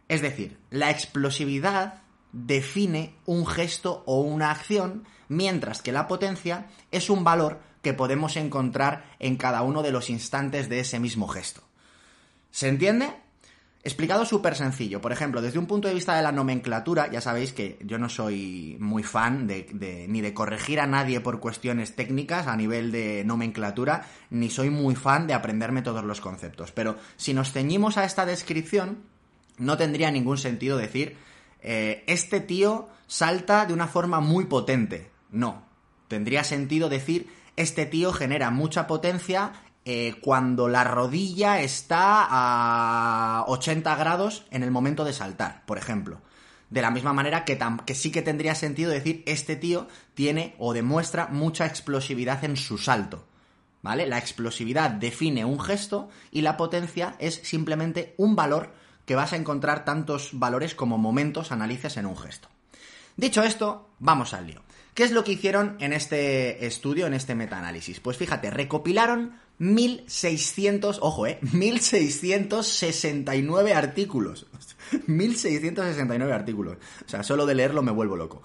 Es 0.07 0.21
decir, 0.21 0.57
la 0.69 0.89
explosividad 0.89 2.01
define 2.31 3.15
un 3.25 3.45
gesto 3.45 4.03
o 4.05 4.21
una 4.21 4.51
acción, 4.51 5.05
mientras 5.27 5.81
que 5.81 5.91
la 5.91 6.07
potencia 6.07 6.67
es 6.91 7.09
un 7.09 7.25
valor 7.25 7.59
que 7.81 7.93
podemos 7.93 8.37
encontrar 8.37 9.05
en 9.19 9.35
cada 9.35 9.61
uno 9.63 9.83
de 9.83 9.91
los 9.91 10.09
instantes 10.09 10.69
de 10.69 10.79
ese 10.79 10.99
mismo 10.99 11.27
gesto. 11.27 11.61
¿Se 12.51 12.67
entiende? 12.67 13.13
Explicado 13.81 14.25
súper 14.25 14.55
sencillo. 14.55 14.99
Por 14.99 15.13
ejemplo, 15.13 15.41
desde 15.41 15.57
un 15.57 15.65
punto 15.65 15.87
de 15.87 15.93
vista 15.93 16.15
de 16.15 16.21
la 16.21 16.33
nomenclatura, 16.33 17.09
ya 17.09 17.21
sabéis 17.21 17.53
que 17.53 17.79
yo 17.85 17.97
no 17.97 18.09
soy 18.09 18.75
muy 18.79 19.03
fan 19.03 19.47
de, 19.47 20.05
ni 20.09 20.19
de 20.19 20.33
corregir 20.33 20.81
a 20.81 20.87
nadie 20.87 21.21
por 21.21 21.39
cuestiones 21.39 21.95
técnicas 21.95 22.47
a 22.47 22.57
nivel 22.57 22.91
de 22.91 23.23
nomenclatura, 23.23 24.05
ni 24.31 24.49
soy 24.49 24.69
muy 24.69 24.95
fan 24.95 25.27
de 25.27 25.33
aprenderme 25.33 25.81
todos 25.81 26.03
los 26.03 26.19
conceptos. 26.19 26.73
Pero 26.73 26.97
si 27.15 27.33
nos 27.33 27.53
ceñimos 27.53 27.97
a 27.97 28.03
esta 28.03 28.25
descripción, 28.25 28.97
no 29.57 29.77
tendría 29.77 30.11
ningún 30.11 30.37
sentido 30.37 30.75
decir 30.77 31.15
eh, 31.61 32.03
este 32.07 32.41
tío 32.41 32.89
salta 33.07 33.65
de 33.65 33.73
una 33.73 33.87
forma 33.87 34.19
muy 34.19 34.45
potente. 34.45 35.09
No. 35.31 35.63
Tendría 36.09 36.43
sentido 36.43 36.89
decir 36.89 37.29
este 37.55 37.85
tío 37.85 38.13
genera 38.13 38.51
mucha 38.51 38.87
potencia 38.87 39.51
eh, 39.91 40.13
cuando 40.21 40.67
la 40.67 40.83
rodilla 40.83 41.61
está 41.61 42.27
a 42.29 43.43
80 43.47 43.95
grados 43.95 44.45
en 44.51 44.61
el 44.61 44.69
momento 44.69 45.03
de 45.03 45.13
saltar, 45.13 45.65
por 45.65 45.79
ejemplo. 45.79 46.21
De 46.69 46.83
la 46.83 46.91
misma 46.91 47.11
manera 47.11 47.43
que, 47.43 47.57
sí 47.95 48.11
que 48.11 48.21
tendría 48.21 48.53
sentido 48.53 48.91
decir 48.91 49.23
este 49.25 49.55
tío 49.55 49.87
tiene 50.13 50.53
o 50.59 50.73
demuestra 50.73 51.25
mucha 51.25 51.65
explosividad 51.65 52.43
en 52.43 52.55
su 52.55 52.77
salto. 52.77 53.25
¿Vale? 53.81 54.05
La 54.05 54.19
explosividad 54.19 54.91
define 54.91 55.43
un 55.43 55.59
gesto 55.59 56.09
y 56.29 56.41
la 56.41 56.55
potencia 56.55 57.15
es 57.17 57.41
simplemente 57.43 58.13
un 58.17 58.35
valor 58.35 58.71
que 59.07 59.15
vas 59.15 59.33
a 59.33 59.37
encontrar 59.37 59.85
tantos 59.85 60.29
valores 60.33 60.75
como 60.75 60.99
momentos 60.99 61.51
analices 61.51 61.97
en 61.97 62.05
un 62.05 62.15
gesto. 62.15 62.47
Dicho 63.17 63.41
esto, 63.41 63.89
vamos 63.97 64.35
al 64.35 64.45
lío. 64.45 64.61
¿Qué 64.93 65.03
es 65.03 65.11
lo 65.11 65.23
que 65.23 65.31
hicieron 65.31 65.77
en 65.79 65.93
este 65.93 66.67
estudio, 66.67 67.07
en 67.07 67.15
este 67.15 67.33
metaanálisis? 67.33 67.99
Pues 67.99 68.17
fíjate, 68.17 68.51
recopilaron 68.51 69.48
1600, 69.59 70.99
ojo, 71.01 71.27
eh, 71.27 71.39
1669 71.53 73.73
artículos. 73.73 74.47
1669 75.07 76.33
artículos. 76.33 76.77
O 77.05 77.09
sea, 77.09 77.23
solo 77.23 77.45
de 77.45 77.55
leerlo 77.55 77.81
me 77.81 77.91
vuelvo 77.91 78.15
loco. 78.15 78.41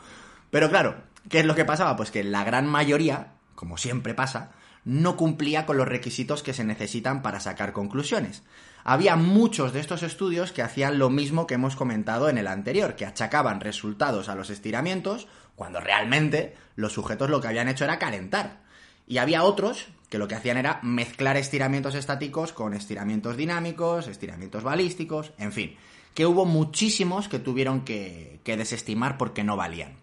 Pero 0.51 0.69
claro, 0.69 0.97
¿qué 1.29 1.41
es 1.41 1.47
lo 1.47 1.55
que 1.55 1.65
pasaba? 1.65 1.97
Pues 1.97 2.11
que 2.11 2.23
la 2.23 2.45
gran 2.45 2.67
mayoría, 2.67 3.35
como 3.55 3.79
siempre 3.79 4.15
pasa, 4.15 4.53
no 4.85 5.17
cumplía 5.17 5.67
con 5.67 5.79
los 5.79 5.89
requisitos 5.89 6.43
que 6.43 6.53
se 6.53 6.65
necesitan 6.65 7.23
para 7.23 7.41
sacar 7.41 7.73
conclusiones 7.73 8.43
había 8.85 9.17
muchos 9.17 9.73
de 9.73 9.81
estos 9.81 10.03
estudios 10.03 10.53
que 10.53 10.63
hacían 10.63 10.99
lo 10.99 11.09
mismo 11.09 11.47
que 11.47 11.55
hemos 11.55 11.75
comentado 11.75 12.29
en 12.29 12.37
el 12.37 12.47
anterior, 12.47 12.95
que 12.95 13.07
achacaban 13.07 13.61
resultados 13.61 14.29
a 14.29 14.35
los 14.35 14.51
estiramientos, 14.51 15.27
cuando 15.57 15.81
realmente 15.81 16.55
los 16.77 16.93
sujetos 16.93 17.31
lo 17.31 17.41
que 17.41 17.49
habían 17.49 17.69
hecho 17.69 17.85
era 17.85 17.99
calentar. 17.99 18.63
Y 19.07 19.19
había 19.19 19.43
otros 19.43 19.87
que 20.09 20.19
lo 20.19 20.29
que 20.29 20.35
hacían 20.35 20.57
era 20.57 20.81
mezclar 20.83 21.37
estiramientos 21.37 21.95
estáticos 21.95 22.53
con 22.53 22.75
estiramientos 22.75 23.37
dinámicos, 23.37 24.09
estiramientos 24.09 24.63
balísticos, 24.63 25.33
en 25.39 25.53
fin, 25.53 25.77
que 26.15 26.27
hubo 26.27 26.45
muchísimos 26.45 27.29
que 27.29 27.39
tuvieron 27.39 27.85
que, 27.85 28.41
que 28.45 28.57
desestimar 28.57 29.19
porque 29.19 29.45
no 29.45 29.57
valían. 29.57 29.97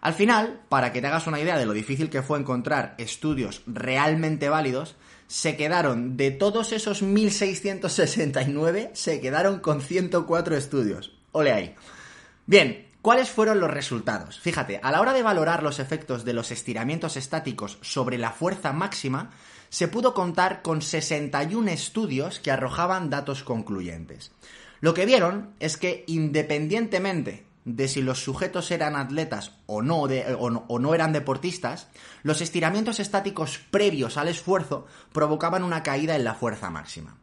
Al 0.00 0.14
final, 0.14 0.62
para 0.68 0.92
que 0.92 1.00
te 1.00 1.08
hagas 1.08 1.26
una 1.26 1.40
idea 1.40 1.58
de 1.58 1.66
lo 1.66 1.72
difícil 1.72 2.08
que 2.08 2.22
fue 2.22 2.38
encontrar 2.38 2.94
estudios 2.98 3.62
realmente 3.66 4.48
válidos, 4.48 4.96
se 5.26 5.56
quedaron, 5.56 6.16
de 6.16 6.30
todos 6.30 6.72
esos 6.72 7.02
1669, 7.02 8.90
se 8.94 9.20
quedaron 9.20 9.60
con 9.60 9.80
104 9.80 10.56
estudios. 10.56 11.16
Ole 11.32 11.52
ahí. 11.52 11.74
Bien, 12.46 12.89
¿cuáles 13.02 13.30
fueron 13.30 13.60
los 13.60 13.70
resultados? 13.70 14.40
Fíjate, 14.40 14.80
a 14.82 14.90
la 14.90 15.00
hora 15.00 15.12
de 15.12 15.22
valorar 15.22 15.62
los 15.62 15.78
efectos 15.78 16.24
de 16.24 16.32
los 16.32 16.50
estiramientos 16.50 17.16
estáticos 17.16 17.78
sobre 17.80 18.18
la 18.18 18.30
fuerza 18.30 18.72
máxima, 18.72 19.30
se 19.68 19.88
pudo 19.88 20.14
contar 20.14 20.62
con 20.62 20.82
61 20.82 21.70
estudios 21.70 22.40
que 22.40 22.50
arrojaban 22.50 23.10
datos 23.10 23.44
concluyentes. 23.44 24.32
Lo 24.80 24.94
que 24.94 25.06
vieron 25.06 25.54
es 25.60 25.76
que 25.76 26.04
independientemente 26.06 27.46
de 27.64 27.88
si 27.88 28.02
los 28.02 28.22
sujetos 28.22 28.70
eran 28.70 28.96
atletas 28.96 29.52
o 29.66 29.82
no, 29.82 30.00
o 30.00 30.78
no, 30.78 30.94
eran 30.94 31.12
deportistas, 31.12 31.88
los 32.22 32.40
estiramientos 32.40 33.00
estáticos 33.00 33.60
previos 33.70 34.16
al 34.16 34.28
esfuerzo 34.28 34.86
provocaban 35.12 35.62
una 35.62 35.82
caída 35.82 36.16
en 36.16 36.24
la 36.24 36.34
fuerza 36.34 36.70
máxima. 36.70 37.16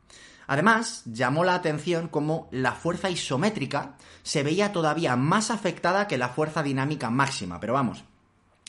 Además, 0.47 1.03
llamó 1.05 1.43
la 1.43 1.55
atención 1.55 2.07
cómo 2.07 2.47
la 2.51 2.71
fuerza 2.71 3.09
isométrica 3.09 3.97
se 4.23 4.43
veía 4.43 4.71
todavía 4.71 5.17
más 5.17 5.51
afectada 5.51 6.07
que 6.07 6.17
la 6.17 6.29
fuerza 6.29 6.63
dinámica 6.63 7.09
máxima, 7.09 7.59
pero 7.59 7.73
vamos, 7.73 8.05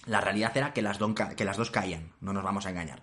la 0.05 0.21
realidad 0.21 0.57
era 0.57 0.73
que 0.73 0.83
las, 0.83 0.99
dos 0.99 1.71
caían, 1.71 2.13
no 2.21 2.33
nos 2.33 2.43
vamos 2.43 2.67
a 2.67 2.71
engañar. 2.71 3.03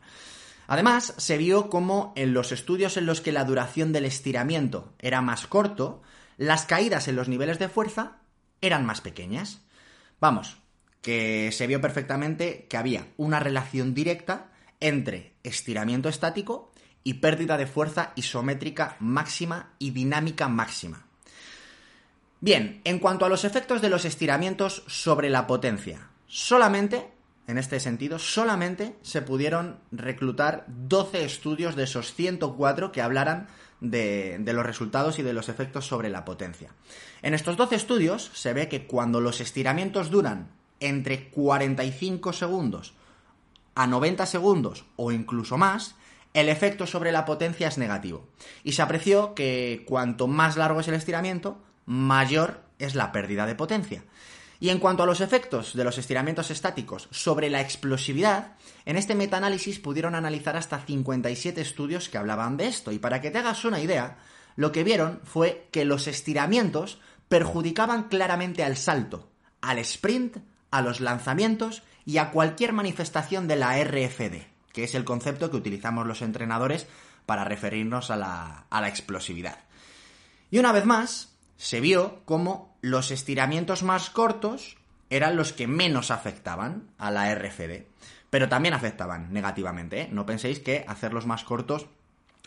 Además, 0.68 1.14
se 1.18 1.38
vio 1.38 1.70
como 1.70 2.12
en 2.16 2.34
los 2.34 2.52
estudios 2.52 2.98
en 2.98 3.06
los 3.06 3.22
que 3.22 3.32
la 3.32 3.46
duración 3.46 3.94
del 3.94 4.06
estiramiento 4.06 4.94
era 5.00 5.22
más 5.22 5.48
corto, 5.48 6.02
las 6.38 6.66
caídas 6.66 7.08
en 7.08 7.16
los 7.16 7.30
niveles 7.30 7.60
de 7.60 7.70
fuerza 7.70 8.18
eran 8.60 8.86
más 8.86 9.00
pequeñas. 9.00 9.62
Vamos, 10.20 10.58
que 11.02 11.52
se 11.54 11.68
vio 11.68 11.80
perfectamente 11.80 12.66
que 12.68 12.78
había 12.78 13.08
una 13.16 13.40
relación 13.40 13.94
directa 13.94 14.48
entre 14.80 15.34
estiramiento 15.44 16.10
estático 16.10 16.72
y 17.06 17.14
pérdida 17.16 17.56
de 17.56 17.68
fuerza 17.68 18.12
isométrica 18.16 18.98
máxima 19.00 19.70
y 19.80 19.92
dinámica 19.92 20.50
máxima. 20.50 21.06
Bien, 22.42 22.82
en 22.84 23.00
cuanto 23.00 23.26
a 23.26 23.30
los 23.30 23.46
efectos 23.46 23.82
de 23.82 23.90
los 23.90 24.04
estiramientos 24.04 24.84
sobre 24.88 25.30
la 25.30 25.48
potencia, 25.48 26.10
solamente, 26.28 27.12
en 27.48 27.58
este 27.58 27.80
sentido, 27.80 28.20
solamente 28.20 28.98
se 29.04 29.22
pudieron 29.22 29.78
reclutar 29.92 30.66
12 30.68 31.24
estudios 31.24 31.76
de 31.76 31.84
esos 31.84 32.14
104 32.14 32.92
que 32.92 33.02
hablaran 33.02 33.48
de, 33.82 34.42
los 34.54 34.66
resultados 34.66 35.20
y 35.20 35.22
de 35.22 35.34
los 35.34 35.48
efectos 35.48 35.86
sobre 35.86 36.10
la 36.10 36.26
potencia. 36.26 36.72
En 37.22 37.36
estos 37.36 37.56
12 37.56 37.76
estudios 37.76 38.32
se 38.34 38.54
ve 38.54 38.68
que 38.68 38.88
cuando 38.88 39.22
los 39.22 39.42
estiramientos 39.42 40.10
duran 40.10 40.50
entre 40.80 41.30
45 41.30 42.34
segundos 42.34 42.94
a 43.76 43.86
90 43.86 44.26
segundos 44.26 44.86
o 44.96 45.12
incluso 45.12 45.58
más, 45.58 45.96
el 46.36 46.50
efecto 46.50 46.86
sobre 46.86 47.14
la 47.14 47.24
potencia 47.24 47.70
es 47.70 47.78
negativo. 47.78 48.28
Y 48.66 48.74
se 48.74 48.82
apreció 48.82 49.34
que 49.34 49.86
cuanto 49.88 50.28
más 50.28 50.58
largo 50.58 50.82
es 50.82 50.88
el 50.90 50.94
estiramiento, 50.96 51.64
mayor 51.86 52.60
es 52.78 52.94
la 52.94 53.14
pérdida 53.14 53.46
de 53.46 53.56
potencia. 53.56 54.04
Y 54.60 54.68
en 54.68 54.80
cuanto 54.80 55.04
a 55.04 55.06
los 55.06 55.22
efectos 55.22 55.74
de 55.76 55.86
los 55.86 55.98
estiramientos 55.98 56.52
estáticos 56.52 57.08
sobre 57.10 57.50
la 57.50 57.62
explosividad, 57.62 58.58
en 58.84 58.98
este 58.98 59.16
metaanálisis 59.16 59.80
pudieron 59.80 60.14
analizar 60.14 60.58
hasta 60.58 60.80
57 60.80 61.62
estudios 61.62 62.10
que 62.10 62.18
hablaban 62.18 62.58
de 62.58 62.68
esto. 62.68 62.92
Y 62.92 63.00
para 63.00 63.22
que 63.22 63.32
te 63.32 63.38
hagas 63.38 63.64
una 63.64 63.80
idea, 63.80 64.18
lo 64.58 64.74
que 64.74 64.84
vieron 64.84 65.22
fue 65.24 65.70
que 65.72 65.86
los 65.86 66.06
estiramientos 66.06 67.00
perjudicaban 67.30 68.10
claramente 68.10 68.62
al 68.62 68.76
salto, 68.76 69.30
al 69.62 69.80
sprint, 69.80 70.38
a 70.70 70.82
los 70.82 71.00
lanzamientos 71.00 71.84
y 72.06 72.18
a 72.18 72.32
cualquier 72.32 72.74
manifestación 72.74 73.48
de 73.48 73.56
la 73.56 73.82
RFD, 73.82 74.55
que 74.76 74.84
es 74.84 74.94
el 74.94 75.06
concepto 75.06 75.50
que 75.50 75.56
utilizamos 75.56 76.06
los 76.06 76.22
entrenadores 76.22 76.86
para 77.26 77.46
referirnos 77.46 78.12
a 78.12 78.18
la, 78.18 78.66
a 78.70 78.82
la 78.82 78.90
explosividad. 78.90 79.58
Y 80.52 80.60
una 80.60 80.74
vez 80.74 80.86
más, 80.86 81.34
se 81.56 81.80
vio 81.80 82.20
como 82.26 82.76
los 82.82 83.10
estiramientos 83.10 83.84
más 83.84 84.10
cortos 84.10 84.78
eran 85.10 85.38
los 85.38 85.54
que 85.54 85.66
menos 85.66 86.12
afectaban 86.12 86.90
a 86.98 87.10
la 87.10 87.34
RFD. 87.34 87.86
Pero 88.30 88.50
también 88.50 88.74
afectaban 88.74 89.32
negativamente, 89.32 90.02
¿eh? 90.02 90.10
No 90.12 90.26
penséis 90.26 90.60
que 90.60 90.84
hacerlos 90.88 91.26
más 91.26 91.46
cortos 91.46 91.88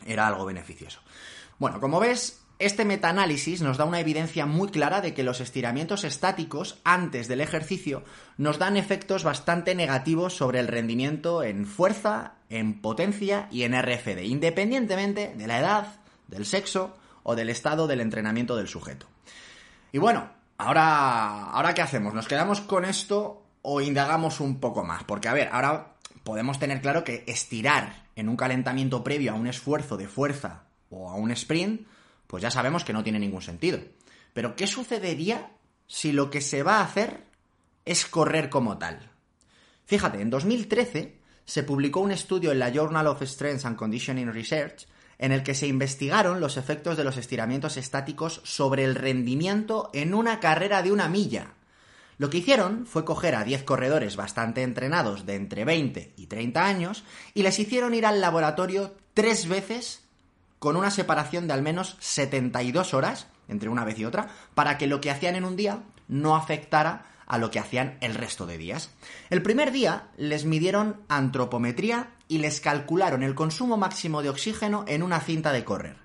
era 0.04 0.26
algo 0.26 0.44
beneficioso. 0.44 1.00
Bueno, 1.58 1.80
como 1.80 1.98
ves, 1.98 2.44
este 2.58 2.84
metaanálisis 2.84 3.62
nos 3.62 3.76
da 3.76 3.84
una 3.84 4.00
evidencia 4.00 4.44
muy 4.44 4.68
clara 4.68 5.00
de 5.00 5.14
que 5.14 5.22
los 5.22 5.40
estiramientos 5.40 6.02
estáticos 6.02 6.80
antes 6.82 7.28
del 7.28 7.40
ejercicio 7.40 8.02
nos 8.36 8.58
dan 8.58 8.76
efectos 8.76 9.22
bastante 9.22 9.76
negativos 9.76 10.36
sobre 10.36 10.58
el 10.58 10.66
rendimiento 10.66 11.44
en 11.44 11.66
fuerza, 11.66 12.34
en 12.50 12.80
potencia 12.80 13.48
y 13.52 13.62
en 13.62 13.80
RFD, 13.80 14.24
independientemente 14.24 15.34
de 15.36 15.46
la 15.46 15.60
edad, 15.60 15.86
del 16.26 16.46
sexo 16.46 16.96
o 17.22 17.36
del 17.36 17.48
estado 17.48 17.86
del 17.86 18.00
entrenamiento 18.00 18.56
del 18.56 18.68
sujeto. 18.68 19.06
Y 19.92 19.98
bueno, 19.98 20.28
ahora, 20.56 21.50
ahora 21.50 21.74
¿qué 21.74 21.82
hacemos? 21.82 22.12
¿Nos 22.12 22.26
quedamos 22.26 22.60
con 22.60 22.84
esto 22.84 23.44
o 23.62 23.80
indagamos 23.80 24.40
un 24.40 24.58
poco 24.58 24.84
más? 24.84 25.04
Porque, 25.04 25.28
a 25.28 25.32
ver, 25.32 25.48
ahora 25.52 25.94
podemos 26.24 26.58
tener 26.58 26.80
claro 26.80 27.04
que 27.04 27.22
estirar 27.28 28.06
en 28.16 28.28
un 28.28 28.36
calentamiento 28.36 29.04
previo 29.04 29.32
a 29.32 29.36
un 29.36 29.46
esfuerzo 29.46 29.96
de 29.96 30.08
fuerza 30.08 30.64
o 30.90 31.08
a 31.08 31.14
un 31.14 31.30
sprint, 31.30 31.86
pues 32.28 32.42
ya 32.42 32.52
sabemos 32.52 32.84
que 32.84 32.92
no 32.92 33.02
tiene 33.02 33.18
ningún 33.18 33.42
sentido. 33.42 33.80
Pero, 34.32 34.54
¿qué 34.54 34.68
sucedería 34.68 35.50
si 35.88 36.12
lo 36.12 36.30
que 36.30 36.40
se 36.40 36.62
va 36.62 36.76
a 36.76 36.84
hacer 36.84 37.24
es 37.84 38.06
correr 38.06 38.50
como 38.50 38.78
tal? 38.78 39.10
Fíjate, 39.86 40.20
en 40.20 40.30
2013 40.30 41.18
se 41.44 41.62
publicó 41.64 42.00
un 42.00 42.12
estudio 42.12 42.52
en 42.52 42.58
la 42.60 42.70
Journal 42.70 43.06
of 43.06 43.22
Strength 43.22 43.64
and 43.64 43.76
Conditioning 43.76 44.32
Research 44.32 44.86
en 45.18 45.32
el 45.32 45.42
que 45.42 45.54
se 45.54 45.66
investigaron 45.66 46.40
los 46.40 46.56
efectos 46.58 46.96
de 46.96 47.04
los 47.04 47.16
estiramientos 47.16 47.76
estáticos 47.76 48.40
sobre 48.44 48.84
el 48.84 48.94
rendimiento 48.94 49.90
en 49.92 50.14
una 50.14 50.40
carrera 50.40 50.82
de 50.82 50.92
una 50.92 51.08
milla. 51.08 51.54
Lo 52.18 52.30
que 52.30 52.38
hicieron 52.38 52.86
fue 52.86 53.04
coger 53.04 53.34
a 53.34 53.44
10 53.44 53.62
corredores 53.64 54.16
bastante 54.16 54.62
entrenados 54.62 55.24
de 55.24 55.36
entre 55.36 55.64
20 55.64 56.14
y 56.16 56.26
30 56.26 56.66
años 56.66 57.04
y 57.32 57.42
les 57.42 57.58
hicieron 57.58 57.94
ir 57.94 58.06
al 58.06 58.20
laboratorio 58.20 58.94
tres 59.14 59.48
veces 59.48 60.02
con 60.58 60.76
una 60.76 60.90
separación 60.90 61.46
de 61.46 61.54
al 61.54 61.62
menos 61.62 61.96
72 62.00 62.94
horas 62.94 63.28
entre 63.48 63.68
una 63.68 63.84
vez 63.84 63.98
y 63.98 64.04
otra 64.04 64.28
para 64.54 64.78
que 64.78 64.86
lo 64.86 65.00
que 65.00 65.10
hacían 65.10 65.36
en 65.36 65.44
un 65.44 65.56
día 65.56 65.82
no 66.08 66.36
afectara 66.36 67.06
a 67.26 67.38
lo 67.38 67.50
que 67.50 67.58
hacían 67.58 67.98
el 68.00 68.14
resto 68.14 68.46
de 68.46 68.58
días. 68.58 68.90
El 69.30 69.42
primer 69.42 69.70
día 69.70 70.08
les 70.16 70.44
midieron 70.44 71.02
antropometría 71.08 72.10
y 72.26 72.38
les 72.38 72.60
calcularon 72.60 73.22
el 73.22 73.34
consumo 73.34 73.76
máximo 73.76 74.22
de 74.22 74.30
oxígeno 74.30 74.84
en 74.88 75.02
una 75.02 75.20
cinta 75.20 75.52
de 75.52 75.64
correr. 75.64 75.96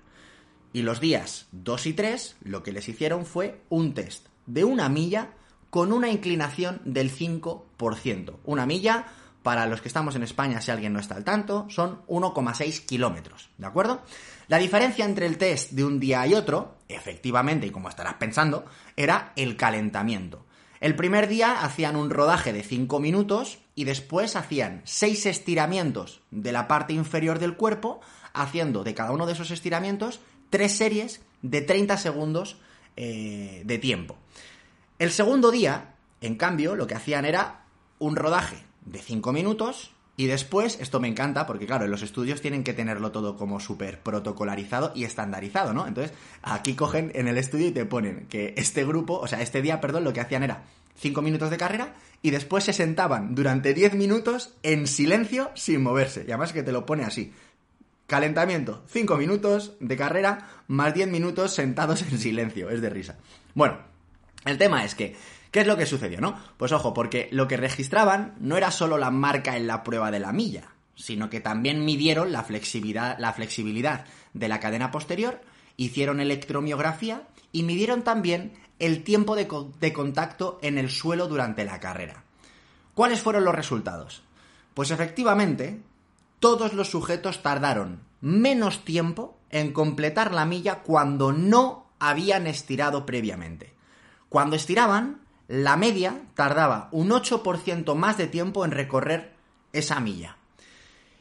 Y 0.72 0.82
los 0.82 1.00
días 1.00 1.46
2 1.52 1.86
y 1.86 1.92
3 1.94 2.36
lo 2.42 2.62
que 2.62 2.72
les 2.72 2.88
hicieron 2.88 3.24
fue 3.24 3.62
un 3.70 3.94
test 3.94 4.26
de 4.46 4.64
una 4.64 4.88
milla 4.88 5.30
con 5.70 5.92
una 5.92 6.10
inclinación 6.10 6.80
del 6.84 7.10
5%. 7.10 8.36
Una 8.44 8.66
milla, 8.66 9.06
para 9.44 9.66
los 9.66 9.82
que 9.82 9.88
estamos 9.88 10.16
en 10.16 10.22
España, 10.22 10.62
si 10.62 10.70
alguien 10.70 10.94
no 10.94 10.98
está 10.98 11.14
al 11.14 11.22
tanto, 11.22 11.66
son 11.68 12.00
1,6 12.06 12.86
kilómetros, 12.86 13.50
¿de 13.58 13.66
acuerdo? 13.66 14.02
La 14.48 14.56
diferencia 14.56 15.04
entre 15.04 15.26
el 15.26 15.36
test 15.36 15.72
de 15.72 15.84
un 15.84 16.00
día 16.00 16.26
y 16.26 16.32
otro, 16.32 16.78
efectivamente, 16.88 17.66
y 17.66 17.70
como 17.70 17.90
estarás 17.90 18.14
pensando, 18.14 18.64
era 18.96 19.34
el 19.36 19.56
calentamiento. 19.56 20.46
El 20.80 20.96
primer 20.96 21.28
día 21.28 21.62
hacían 21.62 21.94
un 21.94 22.08
rodaje 22.08 22.54
de 22.54 22.62
5 22.62 22.98
minutos 23.00 23.58
y 23.74 23.84
después 23.84 24.34
hacían 24.34 24.80
6 24.84 25.26
estiramientos 25.26 26.22
de 26.30 26.50
la 26.50 26.66
parte 26.66 26.94
inferior 26.94 27.38
del 27.38 27.54
cuerpo, 27.54 28.00
haciendo 28.32 28.82
de 28.82 28.94
cada 28.94 29.12
uno 29.12 29.26
de 29.26 29.34
esos 29.34 29.50
estiramientos 29.50 30.20
3 30.48 30.74
series 30.74 31.20
de 31.42 31.60
30 31.60 31.98
segundos 31.98 32.56
eh, 32.96 33.60
de 33.66 33.76
tiempo. 33.76 34.16
El 34.98 35.10
segundo 35.10 35.50
día, 35.50 35.96
en 36.22 36.36
cambio, 36.36 36.76
lo 36.76 36.86
que 36.86 36.94
hacían 36.94 37.26
era 37.26 37.66
un 37.98 38.16
rodaje 38.16 38.64
de 38.84 38.98
5 38.98 39.32
minutos 39.32 39.94
y 40.16 40.26
después, 40.26 40.78
esto 40.80 41.00
me 41.00 41.08
encanta 41.08 41.44
porque 41.46 41.66
claro, 41.66 41.84
en 41.84 41.90
los 41.90 42.02
estudios 42.02 42.40
tienen 42.40 42.62
que 42.62 42.72
tenerlo 42.72 43.10
todo 43.10 43.36
como 43.36 43.58
súper 43.58 44.00
protocolarizado 44.00 44.92
y 44.94 45.04
estandarizado, 45.04 45.72
¿no? 45.72 45.88
Entonces, 45.88 46.16
aquí 46.42 46.74
cogen 46.74 47.10
en 47.14 47.26
el 47.26 47.36
estudio 47.36 47.68
y 47.68 47.72
te 47.72 47.84
ponen 47.84 48.26
que 48.28 48.54
este 48.56 48.84
grupo, 48.84 49.18
o 49.18 49.26
sea, 49.26 49.42
este 49.42 49.60
día, 49.60 49.80
perdón, 49.80 50.04
lo 50.04 50.12
que 50.12 50.20
hacían 50.20 50.44
era 50.44 50.62
5 50.98 51.20
minutos 51.20 51.50
de 51.50 51.56
carrera 51.56 51.94
y 52.22 52.30
después 52.30 52.62
se 52.62 52.72
sentaban 52.72 53.34
durante 53.34 53.74
10 53.74 53.94
minutos 53.94 54.54
en 54.62 54.86
silencio 54.86 55.50
sin 55.54 55.82
moverse. 55.82 56.24
Y 56.28 56.30
además 56.30 56.52
que 56.52 56.62
te 56.62 56.70
lo 56.70 56.86
pone 56.86 57.04
así. 57.04 57.32
Calentamiento, 58.06 58.84
5 58.86 59.16
minutos 59.16 59.74
de 59.80 59.96
carrera 59.96 60.48
más 60.68 60.94
10 60.94 61.08
minutos 61.08 61.54
sentados 61.54 62.02
en 62.02 62.18
silencio. 62.18 62.70
Es 62.70 62.80
de 62.80 62.90
risa. 62.90 63.18
Bueno, 63.54 63.78
el 64.44 64.58
tema 64.58 64.84
es 64.84 64.94
que 64.94 65.16
¿Qué 65.54 65.60
es 65.60 65.68
lo 65.68 65.76
que 65.76 65.86
sucedió, 65.86 66.20
no? 66.20 66.36
Pues 66.56 66.72
ojo, 66.72 66.92
porque 66.92 67.28
lo 67.30 67.46
que 67.46 67.56
registraban 67.56 68.34
no 68.40 68.56
era 68.56 68.72
solo 68.72 68.98
la 68.98 69.12
marca 69.12 69.56
en 69.56 69.68
la 69.68 69.84
prueba 69.84 70.10
de 70.10 70.18
la 70.18 70.32
milla, 70.32 70.72
sino 70.96 71.30
que 71.30 71.38
también 71.38 71.84
midieron 71.84 72.32
la 72.32 72.42
flexibilidad, 72.42 73.16
la 73.20 73.32
flexibilidad 73.32 74.04
de 74.32 74.48
la 74.48 74.58
cadena 74.58 74.90
posterior, 74.90 75.40
hicieron 75.76 76.18
electromiografía 76.18 77.28
y 77.52 77.62
midieron 77.62 78.02
también 78.02 78.54
el 78.80 79.04
tiempo 79.04 79.36
de, 79.36 79.46
de 79.78 79.92
contacto 79.92 80.58
en 80.60 80.76
el 80.76 80.90
suelo 80.90 81.28
durante 81.28 81.64
la 81.64 81.78
carrera. 81.78 82.24
¿Cuáles 82.94 83.20
fueron 83.20 83.44
los 83.44 83.54
resultados? 83.54 84.24
Pues 84.74 84.90
efectivamente, 84.90 85.80
todos 86.40 86.72
los 86.72 86.90
sujetos 86.90 87.44
tardaron 87.44 88.00
menos 88.20 88.84
tiempo 88.84 89.38
en 89.50 89.72
completar 89.72 90.34
la 90.34 90.46
milla 90.46 90.80
cuando 90.80 91.32
no 91.32 91.86
habían 92.00 92.48
estirado 92.48 93.06
previamente. 93.06 93.72
Cuando 94.28 94.56
estiraban, 94.56 95.22
la 95.48 95.76
media 95.76 96.22
tardaba 96.34 96.88
un 96.92 97.10
8% 97.10 97.94
más 97.94 98.16
de 98.16 98.26
tiempo 98.26 98.64
en 98.64 98.70
recorrer 98.70 99.34
esa 99.72 100.00
milla. 100.00 100.36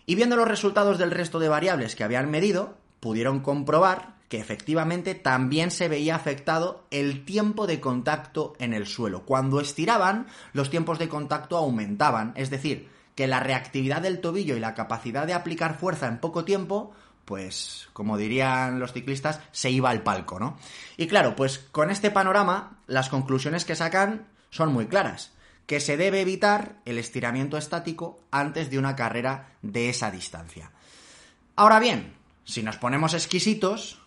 Y 0.05 0.15
viendo 0.15 0.35
los 0.35 0.47
resultados 0.47 0.97
del 0.97 1.11
resto 1.11 1.39
de 1.39 1.49
variables 1.49 1.95
que 1.95 2.03
habían 2.03 2.29
medido, 2.29 2.77
pudieron 2.99 3.39
comprobar 3.39 4.13
que 4.29 4.39
efectivamente 4.39 5.13
también 5.13 5.69
se 5.69 5.87
veía 5.87 6.15
afectado 6.15 6.85
el 6.89 7.23
tiempo 7.23 7.67
de 7.67 7.79
contacto 7.79 8.53
en 8.59 8.73
el 8.73 8.87
suelo. 8.87 9.25
Cuando 9.25 9.59
estiraban, 9.59 10.27
los 10.53 10.69
tiempos 10.69 10.99
de 10.99 11.07
contacto 11.07 11.57
aumentaban, 11.57 12.33
es 12.35 12.49
decir, 12.49 12.89
que 13.15 13.27
la 13.27 13.39
reactividad 13.39 14.01
del 14.01 14.21
tobillo 14.21 14.55
y 14.57 14.59
la 14.59 14.73
capacidad 14.73 15.27
de 15.27 15.33
aplicar 15.33 15.77
fuerza 15.77 16.07
en 16.07 16.17
poco 16.17 16.45
tiempo 16.45 16.93
pues, 17.25 17.89
como 17.93 18.17
dirían 18.17 18.79
los 18.79 18.93
ciclistas, 18.93 19.39
se 19.51 19.71
iba 19.71 19.89
al 19.89 20.03
palco, 20.03 20.39
¿no? 20.39 20.57
Y 20.97 21.07
claro, 21.07 21.35
pues 21.35 21.59
con 21.59 21.89
este 21.89 22.11
panorama, 22.11 22.79
las 22.87 23.09
conclusiones 23.09 23.65
que 23.65 23.75
sacan 23.75 24.27
son 24.49 24.73
muy 24.73 24.87
claras. 24.87 25.31
Que 25.65 25.79
se 25.79 25.95
debe 25.95 26.21
evitar 26.21 26.75
el 26.85 26.97
estiramiento 26.97 27.57
estático 27.57 28.19
antes 28.31 28.69
de 28.69 28.77
una 28.77 28.95
carrera 28.95 29.55
de 29.61 29.89
esa 29.89 30.11
distancia. 30.11 30.71
Ahora 31.55 31.79
bien, 31.79 32.13
si 32.43 32.63
nos 32.63 32.77
ponemos 32.77 33.13
exquisitos, 33.13 34.01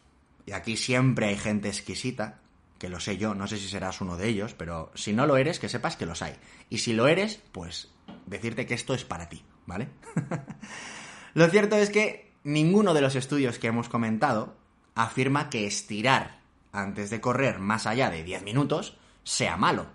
y 0.44 0.52
aquí 0.52 0.76
siempre 0.76 1.26
hay 1.26 1.36
gente 1.38 1.68
exquisita, 1.68 2.40
que 2.78 2.90
lo 2.90 3.00
sé 3.00 3.16
yo, 3.16 3.34
no 3.34 3.46
sé 3.46 3.56
si 3.56 3.68
serás 3.68 4.02
uno 4.02 4.18
de 4.18 4.28
ellos, 4.28 4.54
pero 4.54 4.92
si 4.94 5.14
no 5.14 5.26
lo 5.26 5.38
eres, 5.38 5.58
que 5.58 5.70
sepas 5.70 5.96
que 5.96 6.04
los 6.04 6.20
hay. 6.20 6.34
Y 6.68 6.78
si 6.78 6.92
lo 6.92 7.08
eres, 7.08 7.40
pues 7.52 7.90
decirte 8.26 8.66
que 8.66 8.74
esto 8.74 8.92
es 8.92 9.04
para 9.04 9.28
ti, 9.30 9.42
¿vale? 9.64 9.88
lo 11.34 11.48
cierto 11.48 11.76
es 11.76 11.88
que 11.88 12.25
ninguno 12.46 12.94
de 12.94 13.00
los 13.00 13.16
estudios 13.16 13.58
que 13.58 13.66
hemos 13.66 13.88
comentado 13.88 14.54
afirma 14.94 15.50
que 15.50 15.66
estirar 15.66 16.38
antes 16.70 17.10
de 17.10 17.20
correr 17.20 17.58
más 17.58 17.88
allá 17.88 18.08
de 18.08 18.22
10 18.22 18.44
minutos 18.44 18.96
sea 19.24 19.56
malo. 19.56 19.88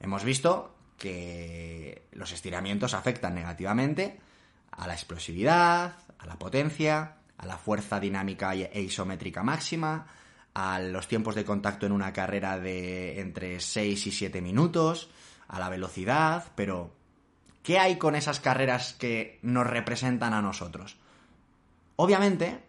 Hemos 0.00 0.24
visto 0.24 0.74
que 0.96 2.06
los 2.12 2.32
estiramientos 2.32 2.94
afectan 2.94 3.34
negativamente 3.34 4.18
a 4.70 4.86
la 4.86 4.94
explosividad, 4.94 5.98
a 6.18 6.26
la 6.26 6.38
potencia, 6.38 7.16
a 7.36 7.44
la 7.44 7.58
fuerza 7.58 8.00
dinámica 8.00 8.54
e 8.54 8.80
isométrica 8.80 9.42
máxima, 9.42 10.06
a 10.54 10.78
los 10.80 11.08
tiempos 11.08 11.34
de 11.34 11.44
contacto 11.44 11.84
en 11.84 11.92
una 11.92 12.14
carrera 12.14 12.58
de 12.58 13.20
entre 13.20 13.60
6 13.60 14.06
y 14.06 14.12
7 14.12 14.40
minutos, 14.40 15.10
a 15.46 15.60
la 15.60 15.68
velocidad, 15.68 16.46
pero 16.54 16.94
¿qué 17.62 17.78
hay 17.78 17.96
con 17.96 18.16
esas 18.16 18.40
carreras 18.40 18.94
que 18.94 19.38
nos 19.42 19.66
representan 19.66 20.32
a 20.32 20.40
nosotros? 20.40 20.96
Obviamente, 21.96 22.60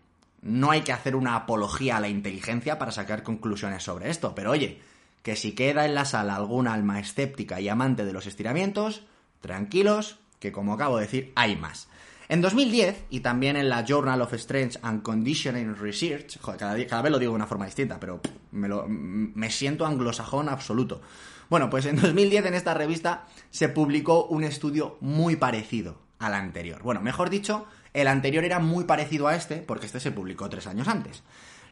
no 0.41 0.71
hay 0.71 0.81
que 0.81 0.93
hacer 0.93 1.15
una 1.15 1.35
apología 1.35 1.97
a 1.97 1.99
la 1.99 2.09
inteligencia 2.09 2.79
para 2.79 2.91
sacar 2.91 3.23
conclusiones 3.23 3.83
sobre 3.83 4.09
esto, 4.09 4.33
pero 4.33 4.51
oye, 4.51 4.79
que 5.23 5.35
si 5.35 5.53
queda 5.53 5.85
en 5.85 5.95
la 5.95 6.05
sala 6.05 6.35
alguna 6.35 6.73
alma 6.73 6.99
escéptica 6.99 7.59
y 7.59 7.69
amante 7.69 8.05
de 8.05 8.13
los 8.13 8.27
estiramientos, 8.27 9.03
tranquilos, 9.41 10.19
que 10.39 10.51
como 10.51 10.73
acabo 10.73 10.97
de 10.97 11.03
decir, 11.03 11.33
hay 11.35 11.55
más. 11.55 11.89
En 12.29 12.41
2010, 12.41 13.05
y 13.09 13.21
también 13.21 13.55
en 13.55 13.69
la 13.69 13.85
Journal 13.85 14.21
of 14.21 14.33
Strange 14.33 14.79
and 14.81 15.01
Conditioning 15.01 15.75
Research, 15.77 16.39
joder, 16.41 16.87
cada, 16.87 17.01
vez 17.01 17.11
lo 17.11 17.19
digo 17.19 17.31
de 17.31 17.37
una 17.37 17.47
forma 17.47 17.65
distinta, 17.65 17.99
pero 17.99 18.19
me, 18.51 18.67
me 18.67 19.49
siento 19.49 19.85
anglosajón 19.85 20.49
absoluto. 20.49 21.01
Bueno, 21.49 21.69
pues 21.69 21.85
en 21.85 21.95
2010 21.95 22.47
en 22.47 22.53
esta 22.53 22.73
revista 22.73 23.27
se 23.49 23.69
publicó 23.69 24.25
un 24.25 24.43
estudio 24.43 24.97
muy 24.99 25.37
parecido 25.37 25.97
al 26.19 26.33
anterior. 26.33 26.83
Bueno, 26.83 27.01
mejor 27.01 27.29
dicho, 27.29 27.65
el 28.01 28.07
anterior 28.07 28.43
era 28.43 28.59
muy 28.59 28.83
parecido 28.83 29.27
a 29.27 29.35
este, 29.35 29.57
porque 29.57 29.87
este 29.87 29.99
se 29.99 30.11
publicó 30.11 30.47
tres 30.49 30.67
años 30.67 30.87
antes. 30.87 31.23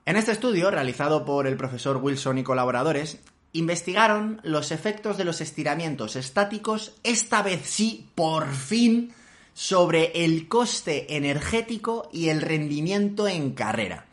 En 0.06 0.16
este 0.16 0.32
estudio, 0.32 0.72
realizado 0.72 1.24
por 1.24 1.46
el 1.46 1.56
profesor 1.56 1.98
Wilson 1.98 2.40
y 2.40 2.44
colaboradores, 2.44 3.20
investigaron 3.54 4.42
los 4.44 4.72
efectos 4.72 5.18
de 5.18 5.26
los 5.26 5.40
estiramientos 5.40 6.16
estáticos, 6.16 6.94
esta 7.04 7.44
vez 7.44 7.62
sí, 7.66 8.10
por 8.16 8.52
fin, 8.52 9.14
sobre 9.54 10.26
el 10.26 10.48
coste 10.48 11.16
energético 11.16 12.10
y 12.12 12.30
el 12.30 12.42
rendimiento 12.42 13.28
en 13.28 13.52
carrera. 13.52 14.06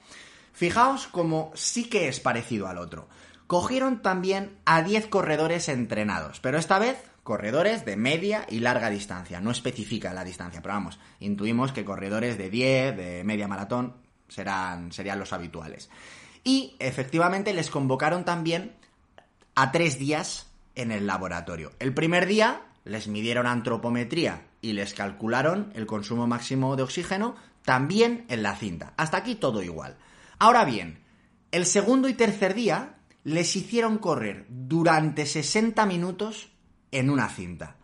Fijaos 0.52 1.06
como 1.06 1.50
sí 1.54 1.84
que 1.84 2.08
es 2.08 2.20
parecido 2.20 2.68
al 2.68 2.76
otro. 2.76 3.08
Cogieron 3.46 4.02
también 4.02 4.58
a 4.66 4.82
10 4.82 5.06
corredores 5.06 5.68
entrenados, 5.68 6.40
pero 6.40 6.58
esta 6.58 6.78
vez 6.78 6.98
corredores 7.22 7.84
de 7.84 7.96
media 7.96 8.46
y 8.48 8.60
larga 8.60 8.90
distancia. 8.90 9.40
No 9.40 9.50
especifica 9.50 10.12
la 10.12 10.24
distancia, 10.24 10.60
pero 10.62 10.74
vamos, 10.74 10.98
intuimos 11.20 11.72
que 11.72 11.84
corredores 11.84 12.38
de 12.38 12.50
10, 12.50 12.96
de 12.96 13.24
media 13.24 13.48
maratón, 13.48 13.94
serán, 14.28 14.92
serían 14.92 15.18
los 15.18 15.32
habituales. 15.32 15.90
Y 16.44 16.74
efectivamente 16.78 17.52
les 17.52 17.70
convocaron 17.70 18.24
también 18.24 18.72
a 19.54 19.70
tres 19.70 19.98
días 19.98 20.50
en 20.74 20.90
el 20.90 21.06
laboratorio. 21.06 21.72
El 21.78 21.94
primer 21.94 22.26
día 22.26 22.62
les 22.84 23.06
midieron 23.06 23.46
antropometría 23.46 24.46
y 24.60 24.72
les 24.72 24.94
calcularon 24.94 25.72
el 25.74 25.86
consumo 25.86 26.26
máximo 26.26 26.74
de 26.76 26.82
oxígeno 26.82 27.36
también 27.64 28.24
en 28.28 28.42
la 28.42 28.56
cinta. 28.56 28.92
Hasta 28.96 29.18
aquí 29.18 29.36
todo 29.36 29.62
igual. 29.62 29.96
Ahora 30.38 30.64
bien, 30.64 30.98
el 31.52 31.66
segundo 31.66 32.08
y 32.08 32.14
tercer 32.14 32.54
día 32.54 32.96
les 33.24 33.54
hicieron 33.54 33.98
correr 33.98 34.46
durante 34.48 35.26
60 35.26 35.86
minutos 35.86 36.51
en 36.92 37.10
una 37.10 37.28
cinta. 37.28 37.76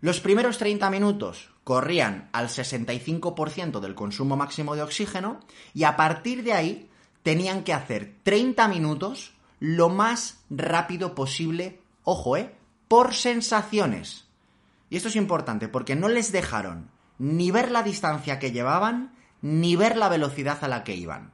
Los 0.00 0.20
primeros 0.20 0.58
30 0.58 0.90
minutos 0.90 1.50
corrían 1.62 2.28
al 2.32 2.48
65% 2.48 3.80
del 3.80 3.94
consumo 3.94 4.36
máximo 4.36 4.74
de 4.74 4.82
oxígeno 4.82 5.40
y 5.72 5.84
a 5.84 5.96
partir 5.96 6.42
de 6.42 6.52
ahí 6.52 6.90
tenían 7.22 7.64
que 7.64 7.72
hacer 7.72 8.16
30 8.22 8.68
minutos 8.68 9.32
lo 9.60 9.88
más 9.88 10.44
rápido 10.50 11.14
posible, 11.14 11.80
ojo, 12.02 12.36
eh, 12.36 12.54
por 12.86 13.14
sensaciones. 13.14 14.26
Y 14.90 14.96
esto 14.96 15.08
es 15.08 15.16
importante 15.16 15.68
porque 15.68 15.96
no 15.96 16.08
les 16.08 16.32
dejaron 16.32 16.90
ni 17.18 17.50
ver 17.50 17.70
la 17.70 17.82
distancia 17.82 18.38
que 18.38 18.52
llevaban, 18.52 19.14
ni 19.40 19.76
ver 19.76 19.96
la 19.96 20.10
velocidad 20.10 20.58
a 20.62 20.68
la 20.68 20.84
que 20.84 20.96
iban. 20.96 21.32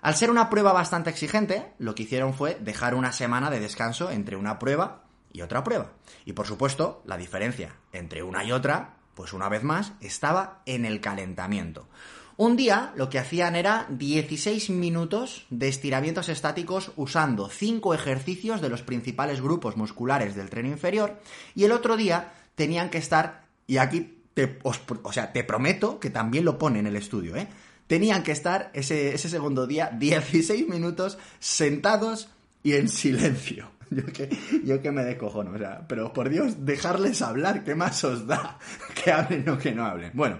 Al 0.00 0.16
ser 0.16 0.30
una 0.30 0.48
prueba 0.48 0.72
bastante 0.72 1.10
exigente, 1.10 1.74
lo 1.78 1.94
que 1.94 2.04
hicieron 2.04 2.32
fue 2.32 2.58
dejar 2.60 2.94
una 2.94 3.12
semana 3.12 3.50
de 3.50 3.60
descanso 3.60 4.10
entre 4.10 4.36
una 4.36 4.58
prueba 4.58 5.02
y 5.32 5.42
otra 5.42 5.64
prueba. 5.64 5.92
Y 6.24 6.32
por 6.32 6.46
supuesto, 6.46 7.02
la 7.06 7.16
diferencia 7.16 7.76
entre 7.92 8.22
una 8.22 8.44
y 8.44 8.52
otra, 8.52 8.96
pues 9.14 9.32
una 9.32 9.48
vez 9.48 9.62
más, 9.62 9.92
estaba 10.00 10.62
en 10.66 10.84
el 10.84 11.00
calentamiento. 11.00 11.88
Un 12.36 12.56
día 12.56 12.92
lo 12.96 13.10
que 13.10 13.18
hacían 13.18 13.56
era 13.56 13.86
16 13.90 14.70
minutos 14.70 15.46
de 15.50 15.68
estiramientos 15.68 16.28
estáticos 16.28 16.92
usando 16.96 17.48
5 17.48 17.94
ejercicios 17.94 18.60
de 18.60 18.68
los 18.68 18.82
principales 18.82 19.40
grupos 19.40 19.76
musculares 19.76 20.34
del 20.34 20.48
tren 20.48 20.66
inferior 20.66 21.20
y 21.54 21.64
el 21.64 21.72
otro 21.72 21.96
día 21.96 22.32
tenían 22.54 22.90
que 22.90 22.98
estar, 22.98 23.44
y 23.66 23.76
aquí 23.76 24.18
te, 24.34 24.58
o 24.64 25.12
sea, 25.12 25.32
te 25.32 25.44
prometo 25.44 26.00
que 26.00 26.10
también 26.10 26.44
lo 26.44 26.58
pone 26.58 26.78
en 26.78 26.86
el 26.86 26.96
estudio, 26.96 27.36
¿eh? 27.36 27.48
Tenían 27.86 28.22
que 28.22 28.32
estar 28.32 28.70
ese, 28.72 29.14
ese 29.14 29.28
segundo 29.28 29.66
día 29.66 29.90
16 29.92 30.66
minutos 30.68 31.18
sentados 31.38 32.28
y 32.62 32.72
en 32.74 32.88
silencio. 32.88 33.70
Yo 34.64 34.78
que, 34.80 34.82
yo 34.82 34.92
me 34.92 35.04
descojono, 35.04 35.52
o 35.52 35.58
sea, 35.58 35.86
pero 35.86 36.12
por 36.12 36.28
Dios, 36.28 36.64
dejarles 36.64 37.20
hablar, 37.22 37.64
¿qué 37.64 37.74
más 37.74 38.02
os 38.04 38.26
da? 38.26 38.58
Que 38.94 39.12
hablen 39.12 39.48
o 39.48 39.58
que 39.58 39.72
no 39.72 39.84
hablen. 39.84 40.12
Bueno, 40.14 40.38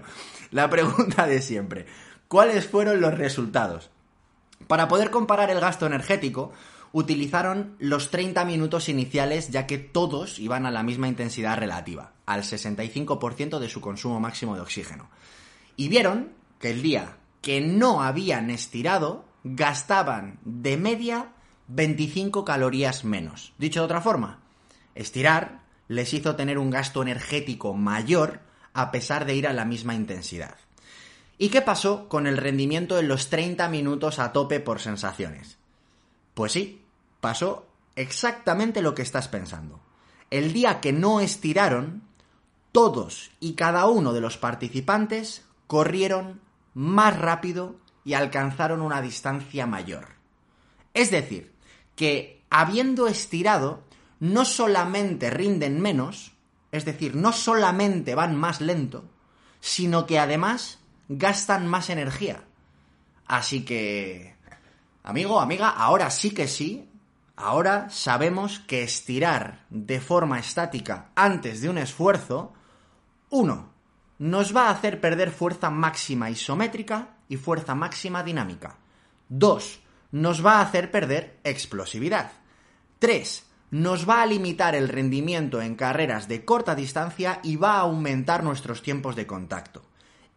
la 0.51 0.69
pregunta 0.69 1.27
de 1.27 1.41
siempre. 1.41 1.85
¿Cuáles 2.27 2.65
fueron 2.67 3.01
los 3.01 3.17
resultados? 3.17 3.91
Para 4.67 4.87
poder 4.87 5.09
comparar 5.11 5.51
el 5.51 5.59
gasto 5.59 5.85
energético, 5.85 6.53
utilizaron 6.93 7.75
los 7.79 8.09
30 8.09 8.45
minutos 8.45 8.89
iniciales 8.89 9.49
ya 9.49 9.67
que 9.67 9.77
todos 9.77 10.39
iban 10.39 10.65
a 10.65 10.71
la 10.71 10.83
misma 10.83 11.07
intensidad 11.07 11.57
relativa, 11.57 12.13
al 12.25 12.43
65% 12.43 13.59
de 13.59 13.69
su 13.69 13.81
consumo 13.81 14.19
máximo 14.19 14.55
de 14.55 14.61
oxígeno. 14.61 15.09
Y 15.75 15.89
vieron 15.89 16.29
que 16.59 16.71
el 16.71 16.81
día 16.81 17.17
que 17.41 17.59
no 17.59 18.01
habían 18.01 18.49
estirado, 18.49 19.25
gastaban 19.43 20.39
de 20.45 20.77
media 20.77 21.33
25 21.67 22.45
calorías 22.45 23.03
menos. 23.03 23.53
Dicho 23.57 23.81
de 23.81 23.85
otra 23.85 24.01
forma, 24.01 24.39
estirar 24.95 25.61
les 25.87 26.13
hizo 26.13 26.35
tener 26.35 26.57
un 26.57 26.69
gasto 26.69 27.01
energético 27.01 27.73
mayor 27.73 28.41
a 28.73 28.91
pesar 28.91 29.25
de 29.25 29.35
ir 29.35 29.47
a 29.47 29.53
la 29.53 29.65
misma 29.65 29.95
intensidad. 29.95 30.55
¿Y 31.37 31.49
qué 31.49 31.61
pasó 31.61 32.07
con 32.09 32.27
el 32.27 32.37
rendimiento 32.37 32.99
en 32.99 33.07
los 33.07 33.29
30 33.29 33.67
minutos 33.69 34.19
a 34.19 34.31
tope 34.33 34.59
por 34.59 34.79
sensaciones? 34.79 35.57
Pues 36.33 36.51
sí, 36.51 36.83
pasó 37.21 37.67
exactamente 37.95 38.81
lo 38.81 38.95
que 38.95 39.01
estás 39.01 39.27
pensando. 39.27 39.79
El 40.29 40.53
día 40.53 40.79
que 40.79 40.93
no 40.93 41.19
estiraron, 41.19 42.03
todos 42.71 43.31
y 43.39 43.53
cada 43.53 43.85
uno 43.87 44.13
de 44.13 44.21
los 44.21 44.37
participantes 44.37 45.45
corrieron 45.67 46.41
más 46.73 47.17
rápido 47.17 47.75
y 48.03 48.13
alcanzaron 48.13 48.81
una 48.81 49.01
distancia 49.01 49.67
mayor. 49.67 50.07
Es 50.93 51.11
decir, 51.11 51.52
que 51.95 52.43
habiendo 52.49 53.07
estirado, 53.07 53.83
no 54.19 54.45
solamente 54.45 55.29
rinden 55.29 55.81
menos, 55.81 56.33
es 56.71 56.85
decir, 56.85 57.15
no 57.15 57.33
solamente 57.33 58.15
van 58.15 58.35
más 58.35 58.61
lento, 58.61 59.05
sino 59.59 60.05
que 60.05 60.19
además 60.19 60.79
gastan 61.09 61.67
más 61.67 61.89
energía. 61.89 62.43
Así 63.25 63.63
que, 63.63 64.35
amigo, 65.03 65.39
amiga, 65.39 65.69
ahora 65.69 66.09
sí 66.09 66.31
que 66.31 66.47
sí, 66.47 66.89
Ahora 67.35 67.89
sabemos 67.89 68.59
que 68.59 68.83
estirar 68.83 69.65
de 69.69 69.99
forma 69.99 70.39
estática 70.39 71.09
antes 71.15 71.61
de 71.61 71.69
un 71.69 71.79
esfuerzo, 71.79 72.53
uno, 73.31 73.73
nos 74.19 74.55
va 74.55 74.67
a 74.67 74.69
hacer 74.69 75.01
perder 75.01 75.31
fuerza 75.31 75.71
máxima 75.71 76.29
isométrica 76.29 77.17
y 77.27 77.37
fuerza 77.37 77.73
máxima 77.73 78.21
dinámica. 78.21 78.77
Dos, 79.27 79.81
nos 80.13 80.45
va 80.45 80.59
a 80.59 80.61
hacer 80.61 80.91
perder 80.91 81.39
explosividad. 81.43 82.31
Tres, 82.99 83.47
nos 83.71 84.07
va 84.07 84.21
a 84.21 84.27
limitar 84.27 84.75
el 84.75 84.87
rendimiento 84.87 85.59
en 85.59 85.73
carreras 85.73 86.27
de 86.27 86.45
corta 86.45 86.75
distancia 86.75 87.39
y 87.43 87.55
va 87.55 87.77
a 87.77 87.81
aumentar 87.81 88.43
nuestros 88.43 88.83
tiempos 88.83 89.15
de 89.15 89.25
contacto. 89.25 89.81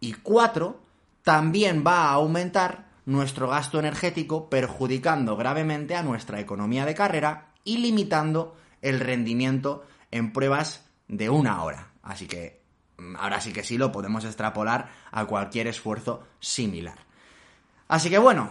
Y 0.01 0.15
cuatro, 0.15 0.81
también 1.23 1.85
va 1.87 2.05
a 2.05 2.13
aumentar 2.13 2.87
nuestro 3.05 3.49
gasto 3.49 3.79
energético, 3.79 4.49
perjudicando 4.49 5.37
gravemente 5.37 5.95
a 5.95 6.03
nuestra 6.03 6.41
economía 6.41 6.87
de 6.87 6.95
carrera 6.95 7.53
y 7.63 7.77
limitando 7.77 8.57
el 8.81 8.99
rendimiento 8.99 9.85
en 10.11 10.33
pruebas 10.33 10.87
de 11.07 11.29
una 11.29 11.63
hora. 11.63 11.91
Así 12.03 12.27
que 12.27 12.63
mm, 12.97 13.17
ahora 13.17 13.43
sí 13.43 13.53
que 13.53 13.63
sí 13.63 13.77
lo 13.77 13.93
podemos 13.93 14.25
extrapolar 14.25 14.89
a 15.11 15.27
cualquier 15.27 15.67
esfuerzo 15.67 16.27
similar. 16.41 16.97
Así 17.89 18.09
que 18.09 18.19
bueno, 18.19 18.51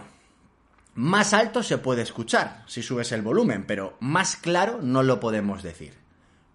Más 0.96 1.34
alto 1.34 1.62
se 1.62 1.76
puede 1.76 2.00
escuchar 2.00 2.64
si 2.66 2.82
subes 2.82 3.12
el 3.12 3.20
volumen, 3.20 3.66
pero 3.66 3.98
más 4.00 4.36
claro 4.36 4.80
no 4.80 5.02
lo 5.02 5.20
podemos 5.20 5.62
decir. 5.62 5.92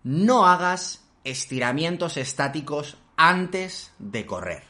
No 0.04 0.47
hagas 0.47 1.04
estiramientos 1.23 2.17
estáticos 2.17 2.97
antes 3.15 3.93
de 3.99 4.25
correr. 4.25 4.63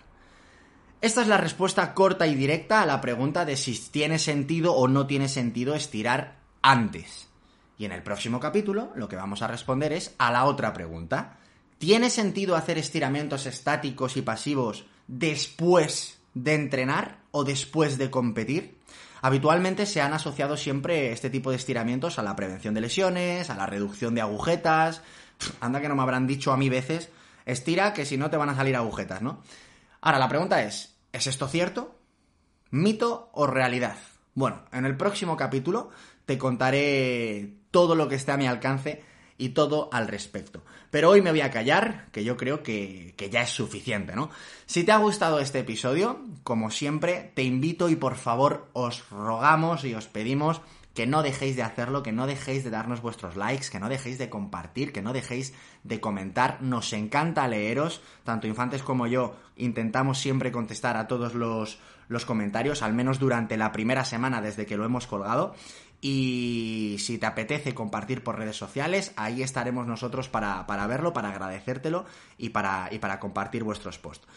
Esta 0.99 1.21
es 1.21 1.29
la 1.29 1.37
respuesta 1.37 1.93
corta 1.93 2.27
y 2.27 2.35
directa 2.35 2.81
a 2.81 2.85
la 2.85 2.99
pregunta 2.99 3.45
de 3.45 3.55
si 3.55 3.73
tiene 3.89 4.19
sentido 4.19 4.73
o 4.73 4.89
no 4.89 5.07
tiene 5.07 5.29
sentido 5.29 5.73
estirar 5.73 6.35
antes. 6.61 7.29
Y 7.77 7.85
en 7.85 7.93
el 7.93 8.03
próximo 8.03 8.41
capítulo 8.41 8.91
lo 8.95 9.07
que 9.07 9.15
vamos 9.15 9.41
a 9.41 9.47
responder 9.47 9.93
es 9.93 10.13
a 10.17 10.33
la 10.33 10.43
otra 10.43 10.73
pregunta. 10.73 11.37
¿Tiene 11.77 12.09
sentido 12.09 12.57
hacer 12.57 12.77
estiramientos 12.77 13.45
estáticos 13.45 14.17
y 14.17 14.21
pasivos 14.21 14.85
después 15.07 16.19
de 16.33 16.55
entrenar 16.55 17.21
o 17.31 17.45
después 17.45 17.97
de 17.97 18.11
competir? 18.11 18.81
Habitualmente 19.21 19.85
se 19.85 20.01
han 20.01 20.13
asociado 20.13 20.57
siempre 20.57 21.11
este 21.11 21.29
tipo 21.29 21.51
de 21.51 21.57
estiramientos 21.57 22.17
a 22.17 22.23
la 22.23 22.35
prevención 22.35 22.73
de 22.73 22.81
lesiones, 22.81 23.49
a 23.49 23.55
la 23.55 23.67
reducción 23.67 24.15
de 24.15 24.21
agujetas. 24.21 25.03
Anda 25.59 25.79
que 25.79 25.87
no 25.87 25.95
me 25.95 26.01
habrán 26.01 26.27
dicho 26.27 26.51
a 26.51 26.57
mí 26.57 26.69
veces, 26.69 27.09
estira 27.45 27.93
que 27.93 28.05
si 28.05 28.17
no 28.17 28.29
te 28.29 28.37
van 28.37 28.49
a 28.49 28.55
salir 28.55 28.75
agujetas, 28.75 29.21
¿no? 29.21 29.41
Ahora, 30.01 30.17
la 30.17 30.29
pregunta 30.29 30.63
es, 30.63 30.95
¿es 31.11 31.27
esto 31.27 31.47
cierto? 31.47 31.95
¿Mito 32.71 33.29
o 33.33 33.45
realidad? 33.45 33.97
Bueno, 34.33 34.63
en 34.71 34.85
el 34.85 34.97
próximo 34.97 35.37
capítulo 35.37 35.91
te 36.25 36.37
contaré 36.37 37.53
todo 37.69 37.95
lo 37.95 38.07
que 38.07 38.15
esté 38.15 38.31
a 38.31 38.37
mi 38.37 38.47
alcance 38.47 39.03
y 39.37 39.49
todo 39.49 39.89
al 39.91 40.07
respecto. 40.07 40.63
Pero 40.91 41.09
hoy 41.09 41.21
me 41.21 41.31
voy 41.31 41.41
a 41.41 41.49
callar, 41.49 42.07
que 42.11 42.23
yo 42.23 42.37
creo 42.37 42.61
que, 42.61 43.15
que, 43.17 43.29
ya 43.29 43.41
es 43.41 43.49
suficiente, 43.49 44.15
¿no? 44.15 44.29
Si 44.65 44.83
te 44.83 44.91
ha 44.91 44.97
gustado 44.97 45.39
este 45.39 45.59
episodio, 45.59 46.19
como 46.43 46.69
siempre, 46.69 47.31
te 47.33 47.43
invito 47.43 47.89
y 47.89 47.95
por 47.95 48.15
favor 48.15 48.67
os 48.73 49.09
rogamos 49.09 49.83
y 49.85 49.95
os 49.95 50.07
pedimos 50.07 50.61
que 50.93 51.07
no 51.07 51.23
dejéis 51.23 51.55
de 51.55 51.63
hacerlo, 51.63 52.03
que 52.03 52.11
no 52.11 52.27
dejéis 52.27 52.63
de 52.63 52.69
darnos 52.69 53.01
vuestros 53.01 53.37
likes, 53.37 53.69
que 53.71 53.79
no 53.79 53.87
dejéis 53.87 54.17
de 54.17 54.29
compartir, 54.29 54.91
que 54.91 55.01
no 55.01 55.13
dejéis 55.13 55.53
de 55.83 56.01
comentar. 56.01 56.61
Nos 56.61 56.91
encanta 56.91 57.47
leeros, 57.47 58.01
tanto 58.25 58.47
infantes 58.47 58.83
como 58.83 59.07
yo 59.07 59.35
intentamos 59.55 60.19
siempre 60.19 60.51
contestar 60.51 60.97
a 60.97 61.07
todos 61.07 61.33
los, 61.33 61.79
los 62.09 62.25
comentarios, 62.25 62.81
al 62.81 62.93
menos 62.93 63.19
durante 63.19 63.55
la 63.55 63.71
primera 63.71 64.03
semana 64.03 64.41
desde 64.41 64.65
que 64.65 64.75
lo 64.75 64.83
hemos 64.83 65.07
colgado. 65.07 65.55
Y 66.01 66.95
si 66.99 67.19
te 67.19 67.27
apetece 67.27 67.75
compartir 67.75 68.23
por 68.23 68.37
redes 68.37 68.55
sociales, 68.55 69.13
ahí 69.15 69.43
estaremos 69.43 69.85
nosotros 69.85 70.29
para, 70.29 70.65
para 70.65 70.87
verlo, 70.87 71.13
para 71.13 71.29
agradecértelo 71.29 72.05
y 72.39 72.49
para, 72.49 72.89
y 72.91 72.97
para 72.97 73.19
compartir 73.19 73.63
vuestros 73.63 73.99
posts. 73.99 74.27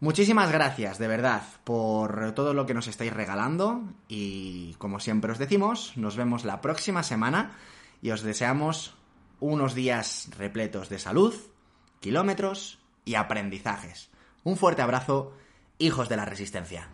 Muchísimas 0.00 0.50
gracias, 0.50 0.98
de 0.98 1.08
verdad, 1.08 1.42
por 1.62 2.32
todo 2.32 2.54
lo 2.54 2.64
que 2.64 2.72
nos 2.72 2.88
estáis 2.88 3.12
regalando 3.12 3.82
y 4.08 4.74
como 4.78 4.98
siempre 4.98 5.30
os 5.30 5.38
decimos, 5.38 5.92
nos 5.96 6.16
vemos 6.16 6.46
la 6.46 6.62
próxima 6.62 7.02
semana 7.02 7.58
y 8.00 8.10
os 8.10 8.22
deseamos 8.22 8.94
unos 9.40 9.74
días 9.74 10.30
repletos 10.38 10.88
de 10.88 10.98
salud, 10.98 11.34
kilómetros 12.00 12.78
y 13.04 13.16
aprendizajes. 13.16 14.08
Un 14.42 14.56
fuerte 14.56 14.80
abrazo, 14.80 15.34
hijos 15.78 16.08
de 16.08 16.16
la 16.16 16.24
resistencia. 16.24 16.88